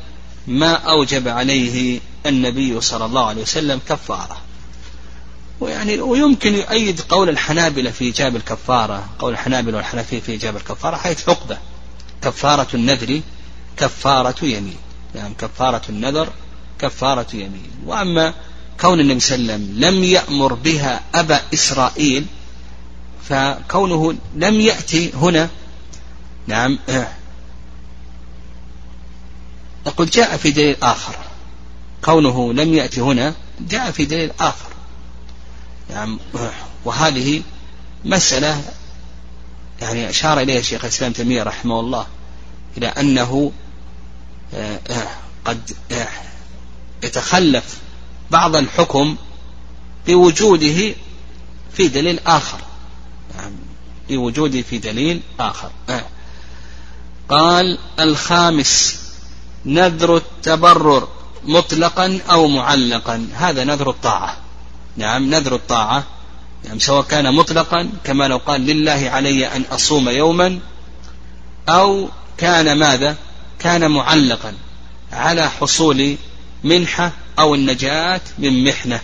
[0.47, 4.37] ما أوجب عليه النبي صلى الله عليه وسلم كفارة.
[5.61, 11.29] ويعني ويمكن يؤيد قول الحنابلة في إيجاب الكفارة قول الحنابلة والحنفية في إيجاب الكفارة حيث
[11.29, 11.59] عقبة
[12.23, 13.21] كفارة النذر
[13.77, 14.77] كفارة يمين.
[15.15, 16.29] يعني كفارة النذر
[16.79, 17.71] كفارة يمين.
[17.87, 18.35] وأما
[18.81, 22.27] كون النبي صلى الله عليه وسلم لم يأمر بها أبا إسرائيل
[23.29, 25.51] فكونه لم يأتي هنا
[26.47, 26.79] نعم
[29.87, 31.17] نقول جاء في دليل آخر.
[32.05, 34.69] كونه لم يأتي هنا جاء في دليل آخر.
[35.91, 36.19] يعني
[36.85, 37.43] وهذه
[38.05, 38.63] مسألة
[39.81, 42.07] يعني أشار إليها شيخ الإسلام تيمية رحمه الله
[42.77, 43.53] إلى أنه
[44.55, 45.09] آه، آه،
[45.45, 46.09] قد آه،
[47.03, 47.79] يتخلف
[48.31, 49.17] بعض الحكم
[50.07, 50.95] بوجوده
[51.73, 52.59] في دليل آخر.
[54.09, 55.71] بوجوده في دليل آخر.
[57.29, 59.01] قال الخامس
[59.67, 61.09] نذر التبرر
[61.45, 63.29] مطلقا أو معلقا.
[63.35, 64.37] هذا نذر الطاعة.
[64.97, 66.05] نعم نذر الطاعة.
[66.65, 70.59] نعم سواء كان مطلقا كما لو قال لله علي أن أصوم يوما
[71.69, 73.17] أو كان ماذا؟
[73.59, 74.55] كان معلقا
[75.13, 76.17] على حصول
[76.65, 79.01] منحة أو النجاة من محنة.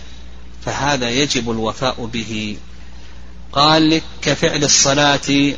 [0.65, 2.57] فهذا يجب الوفاء به.
[3.53, 5.53] قال لك كفعل الصلاة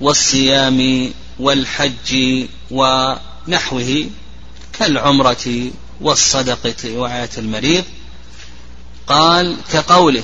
[0.00, 4.06] والصيام والحج ونحوه
[4.78, 5.70] كالعمرة
[6.00, 7.84] والصدقة وعاية المريض.
[9.06, 10.22] قال كقوله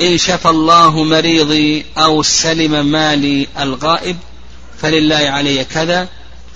[0.00, 4.16] إن شفى الله مريضي أو سلم مالي الغائب
[4.78, 6.08] فلله علي كذا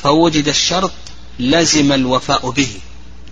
[0.03, 0.93] فوجد الشرط
[1.39, 2.69] لزم الوفاء به.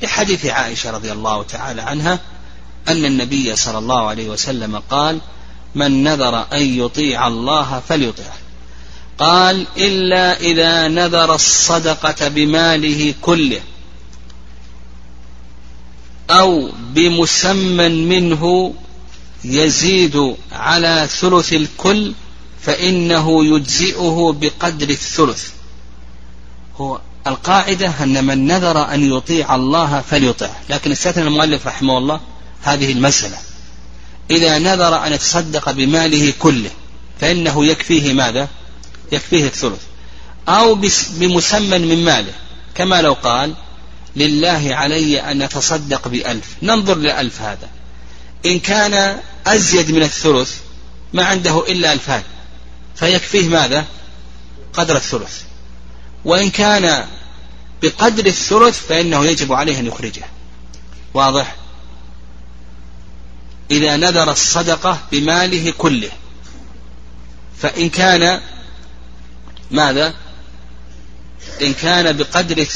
[0.03, 2.21] لحديث عائشة رضي الله تعالى عنها
[2.89, 5.21] أن النبي صلى الله عليه وسلم قال
[5.75, 8.37] من نذر أن يطيع الله فليطيعه
[9.19, 13.61] قال إلا إذا نذر الصدقة بماله كله
[16.31, 18.75] أو بمسمى منه
[19.45, 22.15] يزيد على ثلث الكل
[22.61, 25.49] فإنه يجزئه بقدر الثلث.
[26.77, 32.21] هو القاعدة أن من نذر أن يطيع الله فليطيع لكن استثنى المؤلف رحمه الله
[32.65, 33.37] هذه المسألة.
[34.31, 36.71] إذا نذر أن يتصدق بماله كله
[37.21, 38.49] فإنه يكفيه ماذا؟
[39.13, 39.81] يكفيه الثلث.
[40.49, 40.75] أو
[41.11, 42.33] بمسمى من ماله.
[42.75, 43.55] كما لو قال
[44.17, 46.47] لله علي أن أتصدق بألف.
[46.63, 47.69] ننظر لألف هذا.
[48.47, 50.55] إن كان أزيد من الثلث
[51.13, 52.23] ما عنده إلا ألفان.
[52.97, 53.85] فيكفيه ماذا؟
[54.73, 55.41] قدر الثلث.
[56.25, 57.07] وإن كان
[57.83, 60.25] بقدر الثلث فإنه يجب عليه أن يخرجه.
[61.15, 61.57] واضح؟
[63.71, 66.11] إذا نذر الصدقة بماله كله.
[67.59, 68.41] فإن كان
[69.71, 70.15] ماذا؟
[71.63, 72.67] إن كان بقدر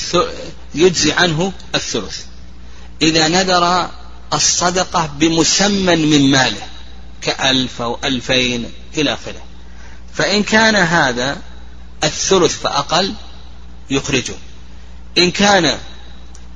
[0.74, 2.24] يجزي عنه الثلث.
[3.02, 3.90] إذا نذر
[4.32, 6.66] الصدقة بمسمى من ماله
[7.22, 9.42] كألف أو ألفين إلى آخره.
[10.14, 11.42] فإن كان هذا
[12.04, 13.14] الثلث فأقل
[13.90, 14.34] يخرجه.
[15.18, 15.78] إن كان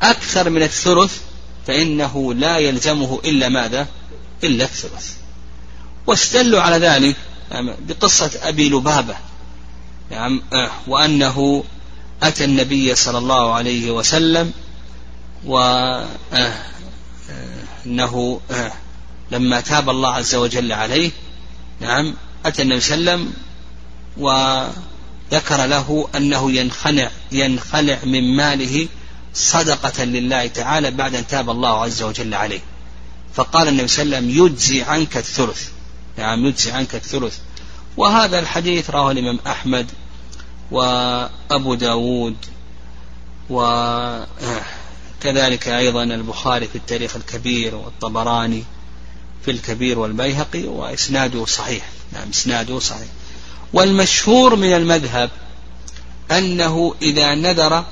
[0.02, 1.18] أكثر من الثلث
[1.66, 3.86] فإنه لا يلزمه إلا ماذا؟
[4.44, 5.12] إلا الثلث.
[6.06, 7.16] واستدلوا على ذلك
[7.88, 9.16] بقصة أبي لبابة.
[10.10, 10.42] نعم
[10.86, 11.64] وأنه
[12.22, 14.52] أتى النبي صلى الله عليه وسلم
[15.46, 16.10] وأنه
[19.30, 21.10] لما تاب الله عز وجل عليه
[21.80, 23.32] نعم أتى النبي صلى الله عليه وسلم
[24.16, 28.88] وذكر له أنه ينخلع ينخلع من ماله
[29.34, 32.60] صدقة لله تعالى بعد أن تاب الله عز وجل عليه.
[33.34, 35.68] فقال النبي صلى الله عليه وسلم يجزي عنك الثلث.
[36.18, 37.38] نعم يجزي عنك الثلث.
[37.96, 39.86] وهذا الحديث رواه الإمام أحمد
[40.70, 42.36] وأبو داود
[43.50, 44.28] وكذلك
[45.68, 48.64] أيضا البخاري في التاريخ الكبير والطبراني
[49.44, 51.88] في الكبير والبيهقي وإسناده صحيح.
[52.12, 53.08] نعم إسناده صحيح.
[53.72, 55.30] والمشهور من المذهب
[56.30, 57.84] أنه إذا نذر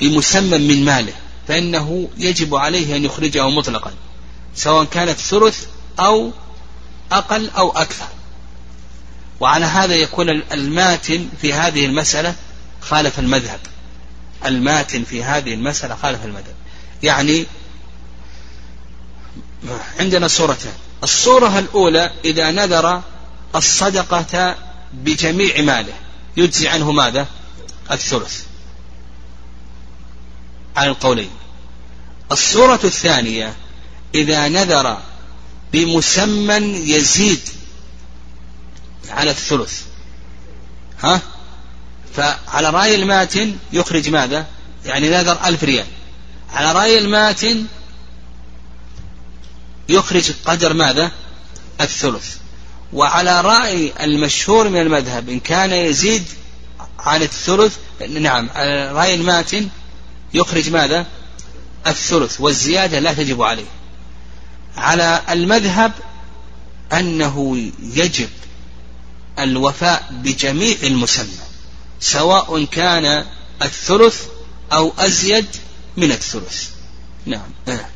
[0.00, 1.12] بمسمى من ماله
[1.48, 3.92] فإنه يجب عليه أن يخرجه مطلقا.
[4.54, 5.66] سواء كانت ثلث
[5.98, 6.32] أو
[7.12, 8.06] أقل أو أكثر.
[9.40, 12.34] وعلى هذا يكون الماتن في هذه المسألة
[12.80, 13.60] خالف المذهب.
[14.44, 16.54] الماتن في هذه المسألة خالف المذهب.
[17.02, 17.46] يعني
[20.00, 23.02] عندنا صورتان الصورة الأولى إذا نذر
[23.54, 24.56] الصدقة
[24.92, 25.94] بجميع ماله.
[26.36, 27.26] يجزي عنه ماذا؟
[27.90, 28.42] الثلث.
[30.76, 31.30] على القولين.
[32.32, 33.54] الصورة الثانية
[34.14, 34.98] إذا نذر
[35.72, 36.54] بمسمى
[36.90, 37.40] يزيد
[39.10, 39.80] على الثلث.
[41.00, 41.20] ها؟
[42.16, 44.46] فعلى رأي الماتن يخرج ماذا؟
[44.86, 45.86] يعني نذر ألف ريال.
[46.52, 47.66] على رأي الماتن
[49.88, 51.10] يخرج قدر ماذا؟
[51.80, 52.36] الثلث.
[52.92, 56.24] وعلى رأي المشهور من المذهب إن كان يزيد
[56.98, 57.76] عن الثلث
[58.08, 59.68] نعم على رأي الماتن
[60.34, 61.06] يخرج ماذا؟
[61.86, 62.40] الثلث.
[62.40, 63.64] والزيادة لا تجب عليه.
[64.76, 65.92] على المذهب
[66.92, 68.28] أنه يجب
[69.38, 71.44] الوفاء بجميع المسمى
[72.00, 73.24] سواء كان
[73.62, 74.22] الثلث
[74.72, 75.46] أو أزيد
[75.96, 76.68] من الثلث.
[77.26, 77.50] نعم.
[77.68, 77.86] آه.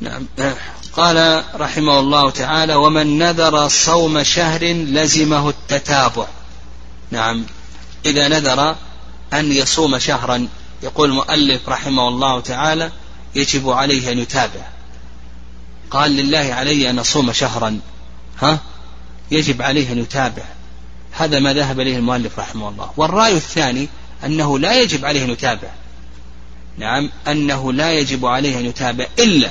[0.00, 0.26] نعم.
[0.38, 0.56] آه.
[0.92, 6.26] قال رحمه الله تعالى ومن نذر صوم شهر لزمه التتابع.
[7.10, 7.44] نعم.
[8.06, 8.76] إذا نذر
[9.32, 10.48] أن يصوم شهرا
[10.82, 12.92] يقول المؤلف رحمه الله تعالى
[13.34, 14.79] يجب عليه أن يتابع.
[15.90, 17.80] قال لله علي أن أصوم شهرا.
[18.42, 18.58] ها؟
[19.30, 20.42] يجب عليه أن يتابع.
[21.12, 22.90] هذا ما ذهب إليه المؤلف رحمه الله.
[22.96, 23.88] والرأي الثاني
[24.24, 25.68] أنه لا يجب عليه أن يتابع.
[26.78, 29.50] نعم أنه لا يجب عليه أن يتابع إلا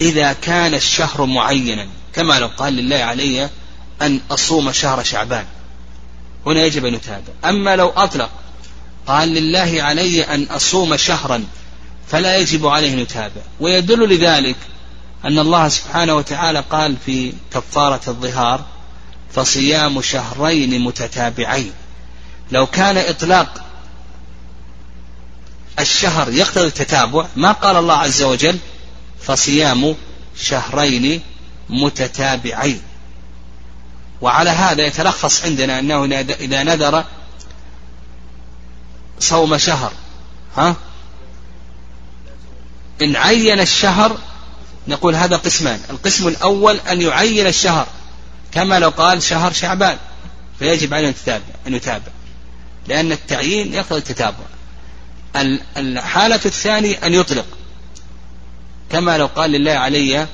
[0.00, 1.86] إذا كان الشهر معينا.
[2.12, 3.50] كما لو قال لله علي
[4.02, 5.44] أن أصوم شهر شعبان.
[6.46, 7.32] هنا يجب أن يتابع.
[7.44, 8.30] أما لو أطلق
[9.06, 11.44] قال لله علي أن أصوم شهرا
[12.08, 13.42] فلا يجب عليه أن يتابع.
[13.60, 14.56] ويدل لذلك
[15.26, 18.64] أن الله سبحانه وتعالى قال في كفارة الظهار
[19.32, 21.72] فصيام شهرين متتابعين.
[22.50, 23.64] لو كان إطلاق
[25.78, 28.58] الشهر يقتضي التتابع ما قال الله عز وجل؟
[29.20, 29.94] فصيام
[30.36, 31.22] شهرين
[31.68, 32.82] متتابعين.
[34.20, 36.04] وعلى هذا يتلخص عندنا أنه
[36.40, 37.04] إذا نذر
[39.20, 39.92] صوم شهر
[40.56, 40.76] ها؟
[43.02, 44.18] إن عين الشهر
[44.88, 45.80] نقول هذا قسمان.
[45.90, 47.86] القسم الأول أن يعين الشهر.
[48.52, 49.98] كما لو قال شهر شعبان.
[50.58, 52.12] فيجب عليه أن يتابع أن يتابع
[52.88, 54.44] لأن التعيين يقتضي التتابع.
[55.76, 57.46] الحالة الثانية أن يطلق.
[58.90, 60.26] كما لو قال لله علي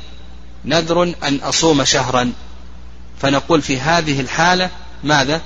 [0.65, 2.33] نذر أن أصوم شهرا.
[3.21, 4.71] فنقول في هذه الحالة
[5.05, 5.41] ماذا؟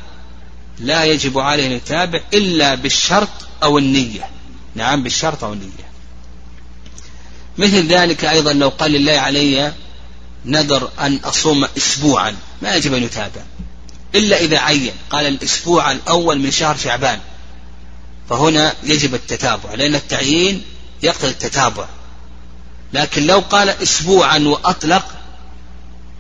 [0.79, 3.29] لا يجب عليه أن يتابع إلا بالشرط
[3.63, 4.31] أو النية.
[4.75, 5.86] نعم بالشرط أو النية.
[7.59, 9.73] مثل ذلك أيضا لو قال لله علي
[10.45, 13.43] نذر أن أصوم أسبوعا ما يجب أن يتابع.
[14.15, 17.21] إلا إذا عين قال الأسبوع الأول من شهر شعبان.
[18.31, 20.63] فهنا يجب التتابع لأن التعيين
[21.03, 21.87] يقتضي التتابع.
[22.93, 25.07] لكن لو قال أسبوعا وأطلق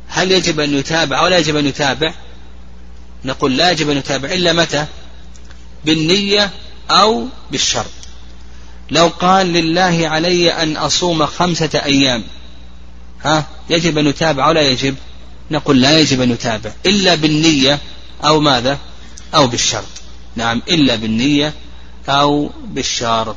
[0.08, 2.14] هل يجب أن يتابع أو لا يجب أن يتابع؟
[3.24, 4.86] نقول لا يجب أن يتابع إلا متى؟
[5.84, 6.50] بالنية
[6.90, 8.05] أو بالشرط.
[8.90, 12.22] لو قال لله علي أن أصوم خمسة أيام
[13.24, 14.96] ها يجب أن يتابع أو لا يجب؟
[15.50, 17.78] نقول لا يجب أن يتابع إلا بالنية
[18.24, 18.78] أو ماذا؟
[19.34, 19.88] أو بالشرط.
[20.36, 21.54] نعم إلا بالنية
[22.08, 23.36] أو بالشرط.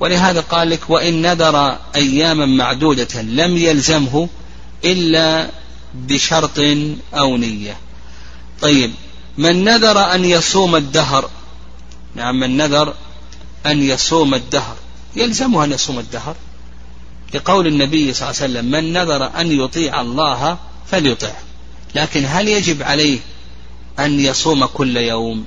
[0.00, 4.28] ولهذا قال لك وإن نذر أياما معدودة لم يلزمه
[4.84, 5.50] إلا
[5.94, 6.58] بشرط
[7.14, 7.76] أو نية.
[8.62, 8.92] طيب
[9.38, 11.30] من نذر أن يصوم الدهر؟
[12.14, 12.94] نعم من نذر
[13.66, 14.76] أن يصوم الدهر.
[15.16, 16.36] يلزمه أن يصوم الدهر.
[17.34, 20.58] لقول النبي صلى الله عليه وسلم من نذر أن يطيع الله
[20.90, 21.36] فليطعه.
[21.94, 23.18] لكن هل يجب عليه
[23.98, 25.44] أن يصوم كل يوم؟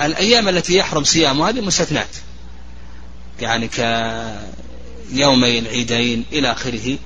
[0.00, 2.08] الأيام التي يحرم صيامها هذه مستثنات.
[3.40, 6.98] يعني كيومي العيدين إلى آخره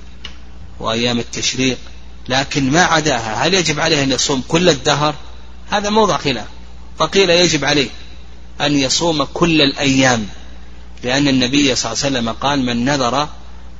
[0.79, 1.77] وأيام التشريق.
[2.29, 3.47] لكن ما عداها.
[3.47, 5.15] هل يجب عليه أن يصوم كل الدهر؟
[5.69, 6.47] هذا موضع خلاف.
[6.99, 7.89] فقيل يجب عليه
[8.61, 10.27] أن يصوم كل الأيام.
[11.03, 13.27] لأن النبي صلى الله عليه وسلم قال من نذر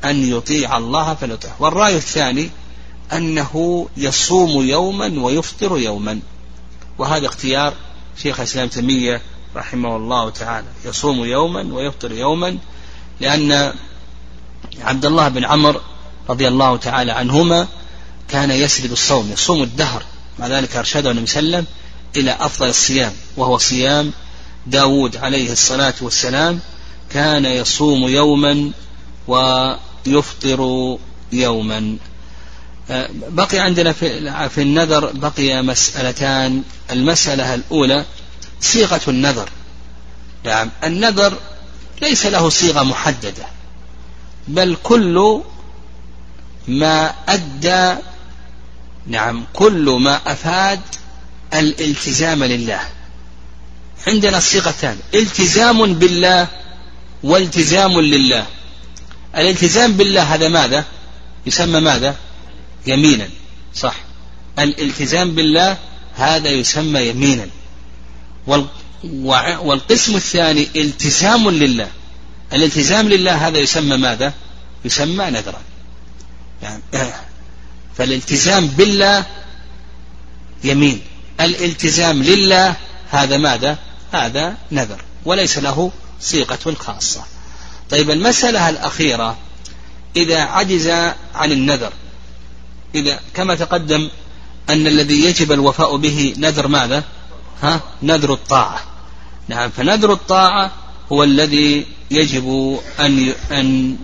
[0.06, 2.50] أن يطيع الله فليطيعه والرأي الثاني
[3.14, 6.20] أنه يصوم يوما ويفطر يوما.
[6.98, 7.74] وهذا اختيار
[8.24, 9.22] شيخ الإسلام تيمية
[9.56, 10.68] رحمه الله تعالى.
[10.86, 12.58] يصوم يوما ويفطر يوما.
[13.20, 13.74] لأن
[14.82, 15.80] عبد الله بن عمرو
[16.30, 17.68] رضي الله تعالى عنهما
[18.30, 20.04] كان يسرد الصوم يصوم الدهر.
[20.40, 21.76] مع ذلك أرشده النبي صلى الله عليه وسلم
[22.16, 24.12] إلى أفضل الصيام وهو صيام
[24.68, 26.60] داود عليه الصلاة والسلام
[27.10, 28.72] كان يصوم يوما
[29.28, 30.98] ويفطر
[31.32, 31.98] يوما.
[32.90, 36.64] آه، بقي عندنا في, النذر بقي مسألتان.
[36.92, 38.06] المسألة الأولى
[38.62, 39.50] صيغة النذر.
[40.44, 41.38] نعم النذر
[42.02, 43.46] ليس له صيغة محددة
[44.48, 45.42] بل كل
[46.68, 47.96] ما أدى
[49.08, 50.82] نعم كل ما أفاد
[51.54, 52.82] الالتزام لله.
[54.08, 56.48] عندنا الصيغتان التزام بالله
[57.24, 58.46] والتزام لله.
[59.38, 60.86] الالتزام بالله هذا ماذا؟
[61.46, 62.16] يسمى ماذا؟
[62.88, 63.30] يمينا.
[63.76, 63.96] صح.
[64.60, 65.78] الالتزام بالله
[66.16, 67.48] هذا يسمى يمينا.
[69.64, 71.88] والقسم الثاني التزام لله.
[72.54, 74.34] الالتزام لله هذا يسمى ماذا؟
[74.86, 75.62] يسمى نذرا.
[76.64, 76.82] يعني
[77.98, 79.26] فالالتزام بالله
[80.64, 81.02] يمين.
[81.40, 82.76] الالتزام لله
[83.10, 83.78] هذا ماذا؟
[84.16, 85.92] هذا نذر وليس له
[86.22, 87.24] صيغة خاصة.
[87.90, 89.38] طيب المسألة الأخيرة
[90.16, 90.88] إذا عجز
[91.36, 91.94] عن النذر
[92.96, 94.10] إذا كما تقدم
[94.70, 97.04] أن الذي يجب الوفاء به نذر ماذا؟
[97.62, 98.80] ها؟ نذر الطاعة.
[99.48, 100.72] نعم فنذر الطاعة
[101.12, 103.98] هو الذي يجب أن أن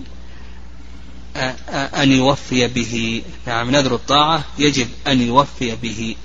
[1.71, 3.23] أن يوفي به.
[3.47, 6.15] نعم نذر الطاعة يجب أن يوفي به.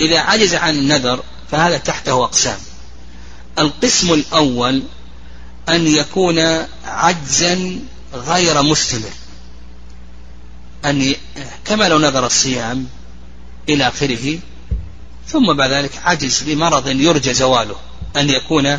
[0.00, 2.58] إذا عجز عن النذر فهذا تحته أقسام.
[3.58, 4.82] القسم الأول
[5.68, 6.38] أن يكون
[6.84, 7.78] عجزا
[8.14, 9.10] غير مستمر.
[10.84, 11.14] أن
[11.64, 12.86] كما لو نذر الصيام
[13.68, 14.38] إلى آخره
[15.28, 17.76] ثم بعد ذلك عجز بمرض يرجى زواله.
[18.16, 18.78] أن يكون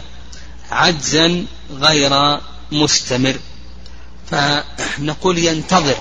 [0.71, 2.39] عجزا غير
[2.71, 3.39] مستمر.
[4.31, 5.97] فنقول ينتظر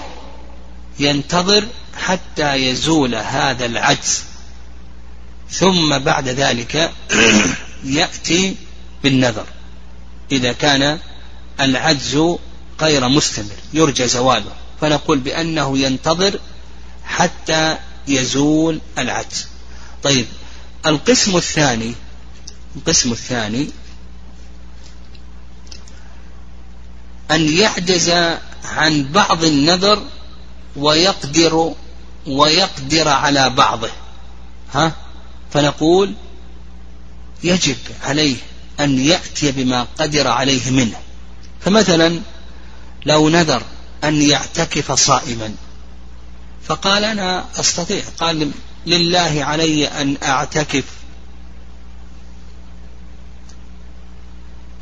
[0.98, 4.22] ينتظر حتى يزول هذا العجز.
[5.50, 6.92] ثم بعد ذلك
[7.84, 8.56] يأتي
[9.02, 9.46] بالنذر
[10.32, 10.98] إذا كان
[11.60, 12.36] العجز
[12.80, 16.40] غير مستمر يرجى زواله فنقول بأنه ينتظر
[17.04, 17.78] حتى
[18.08, 19.46] يزول العجز.
[20.02, 20.26] طيب
[20.86, 21.94] القسم الثاني
[22.76, 23.68] القسم الثاني
[27.30, 28.10] أن يعجز
[28.64, 30.02] عن بعض النذر
[30.76, 31.74] ويقدر
[32.26, 33.90] ويقدر على بعضه.
[34.72, 34.92] ها؟
[35.54, 36.14] فنقول
[37.44, 38.36] يجب عليه
[38.80, 41.00] أن يأتي بما قدر عليه منه.
[41.60, 42.20] فمثلا
[43.06, 43.62] لو نذر
[44.04, 45.54] أن يعتكف صائما
[46.64, 48.52] فقال أنا أستطيع قال
[48.86, 50.84] لله علي أن أعتكف.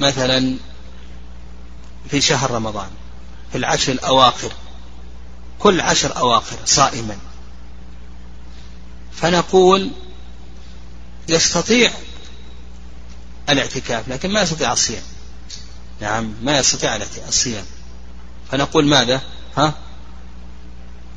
[0.01, 0.57] مثلا
[2.11, 2.91] في شهر رمضان
[3.53, 4.53] في العشر الأواخر
[5.59, 7.17] كل عشر أواخر صائما.
[9.13, 9.91] فنقول
[11.29, 11.91] يستطيع
[13.49, 15.03] الاعتكاف لكن ما يستطيع الصيام.
[16.01, 16.97] نعم ما يستطيع
[17.29, 17.65] الصيام.
[18.51, 19.21] فنقول ماذا؟
[19.57, 19.75] ها؟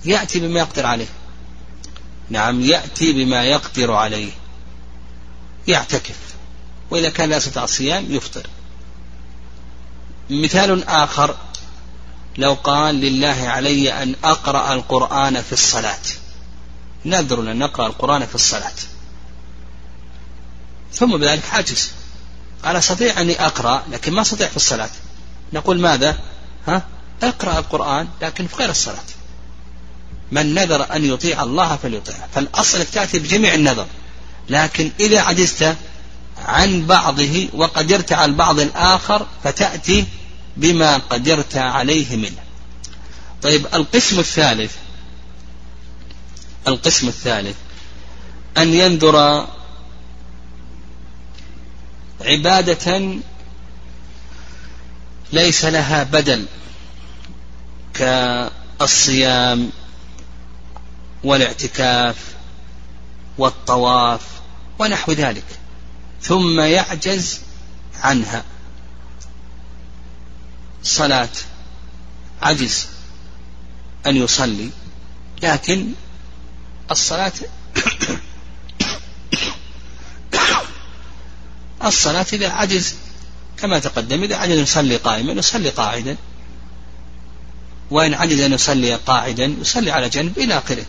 [0.05, 1.07] يأتي بما يقدر عليه.
[2.29, 4.31] نعم يأتي بما يقدر عليه.
[5.67, 6.17] يعتكف.
[6.91, 8.47] وإذا كان لا يستطيع الصيام يفطر.
[10.29, 11.35] مثال آخر
[12.37, 16.01] لو قال لله علي أن أقرأ القرآن في الصلاة.
[17.05, 18.73] نذر أن نقرأ القرآن في الصلاة.
[20.95, 21.91] ثم بذلك عجز
[22.65, 24.89] أنا أستطيع أني أقرأ لكن ما أستطيع في الصلاة.
[25.53, 26.17] نقول ماذا؟
[26.67, 26.81] ها؟
[27.23, 29.03] اقرأ القرآن لكن في غير الصلاة.
[30.31, 33.87] من نذر أن يطيع الله فليطيعه فالأصل تأتي بجميع النذر.
[34.49, 35.75] لكن إذا عجزت
[36.37, 40.05] عن بعضه وقدرت على البعض الآخر فتأتي
[40.57, 42.43] بما قدرت عليه منه.
[43.41, 44.71] طيب القسم الثالث.
[46.67, 47.55] القسم الثالث.
[48.57, 49.47] أن ينذر
[52.25, 53.19] عبادة
[55.33, 56.45] ليس لها بدل
[57.93, 59.69] كالصيام
[61.23, 62.15] والاعتكاف
[63.37, 64.21] والطواف
[64.79, 65.45] ونحو ذلك
[66.21, 67.39] ثم يعجز
[68.01, 68.43] عنها.
[70.83, 71.29] صلاة
[72.41, 72.87] عجز
[74.07, 74.69] أن يصلي
[75.43, 75.91] لكن
[76.91, 77.33] الصلاة
[81.85, 82.95] الصلاة إذا عجز
[83.57, 86.17] كما تقدم إذا عجز يصلي قائما يصلي قاعدا.
[87.91, 90.85] وإن عجز أن يصلي قاعدا يصلي على جنب إلى آخره.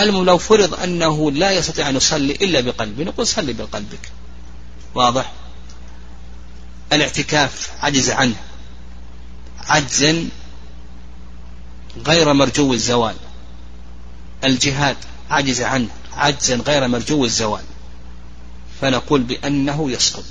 [0.00, 4.12] المهم لو فرض أنه لا يستطيع أن يصلي إلا بقلبه نقول صلي بقلبك.
[4.94, 5.32] واضح؟
[6.92, 8.36] الاعتكاف عجز عنه.
[9.58, 10.28] عجزا
[12.06, 13.16] غير مرجو الزوال.
[14.44, 14.96] الجهاد
[15.30, 15.88] عجز عنه.
[16.12, 17.64] عجزا غير مرجو الزوال.
[18.82, 20.24] فنقول بأنه يسقط.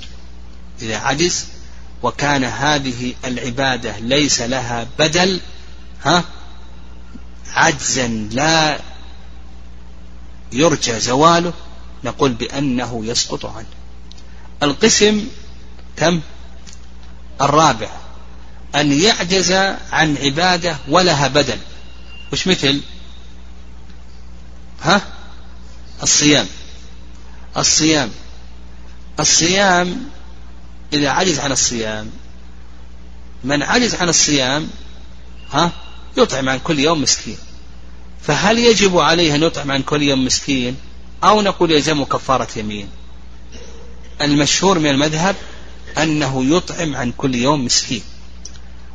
[0.82, 1.46] إذا عجز
[2.02, 5.40] وكان هذه العبادة ليس لها بدل
[6.04, 6.24] ها
[7.52, 8.80] عجزا لا
[10.52, 11.52] يرجى زواله
[12.04, 13.66] نقول بأنه يسقط عنه.
[14.62, 15.26] القسم
[15.96, 16.20] كم؟
[17.40, 17.90] الرابع
[18.74, 19.52] أن يعجز
[19.92, 21.58] عن عبادة ولها بدل.
[22.32, 22.80] وش مثل؟
[24.82, 25.02] ها؟
[26.02, 26.46] الصيام.
[27.56, 28.10] الصيام.
[29.20, 30.08] الصيام
[30.92, 32.10] إذا عجز عن الصيام
[33.44, 34.68] من عجز عن الصيام
[35.50, 35.72] ها
[36.16, 37.38] يطعم عن كل يوم مسكين.
[38.22, 40.76] فهل يجب عليه أن يطعم عن كل يوم مسكين؟
[41.24, 42.88] أو نقول يلزم كفارة يمين.
[44.20, 45.36] المشهور من المذهب
[45.98, 48.02] أنه يطعم عن كل يوم مسكين.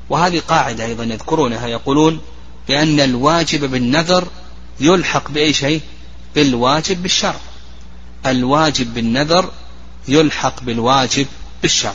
[0.10, 2.22] وهذه قاعدة أيضا يذكرونها يقولون
[2.68, 4.28] بأن الواجب بالنذر
[4.80, 5.82] يلحق بأي شيء؟
[6.36, 7.40] بالواجب بالشرع.
[8.26, 9.52] الواجب بالنذر
[10.08, 11.28] يلحق بالواجب
[11.62, 11.94] بالشرع.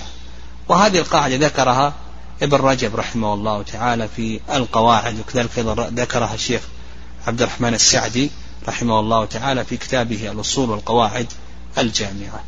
[0.69, 1.95] وهذه القاعدة ذكرها
[2.43, 6.63] ابن رجب رحمه الله تعالى في القواعد وكذلك أيضا ذكرها الشيخ
[7.27, 8.31] عبد الرحمن السعدي
[8.69, 11.33] رحمه الله تعالى في كتابه الأصول والقواعد
[11.79, 12.45] الجامعة.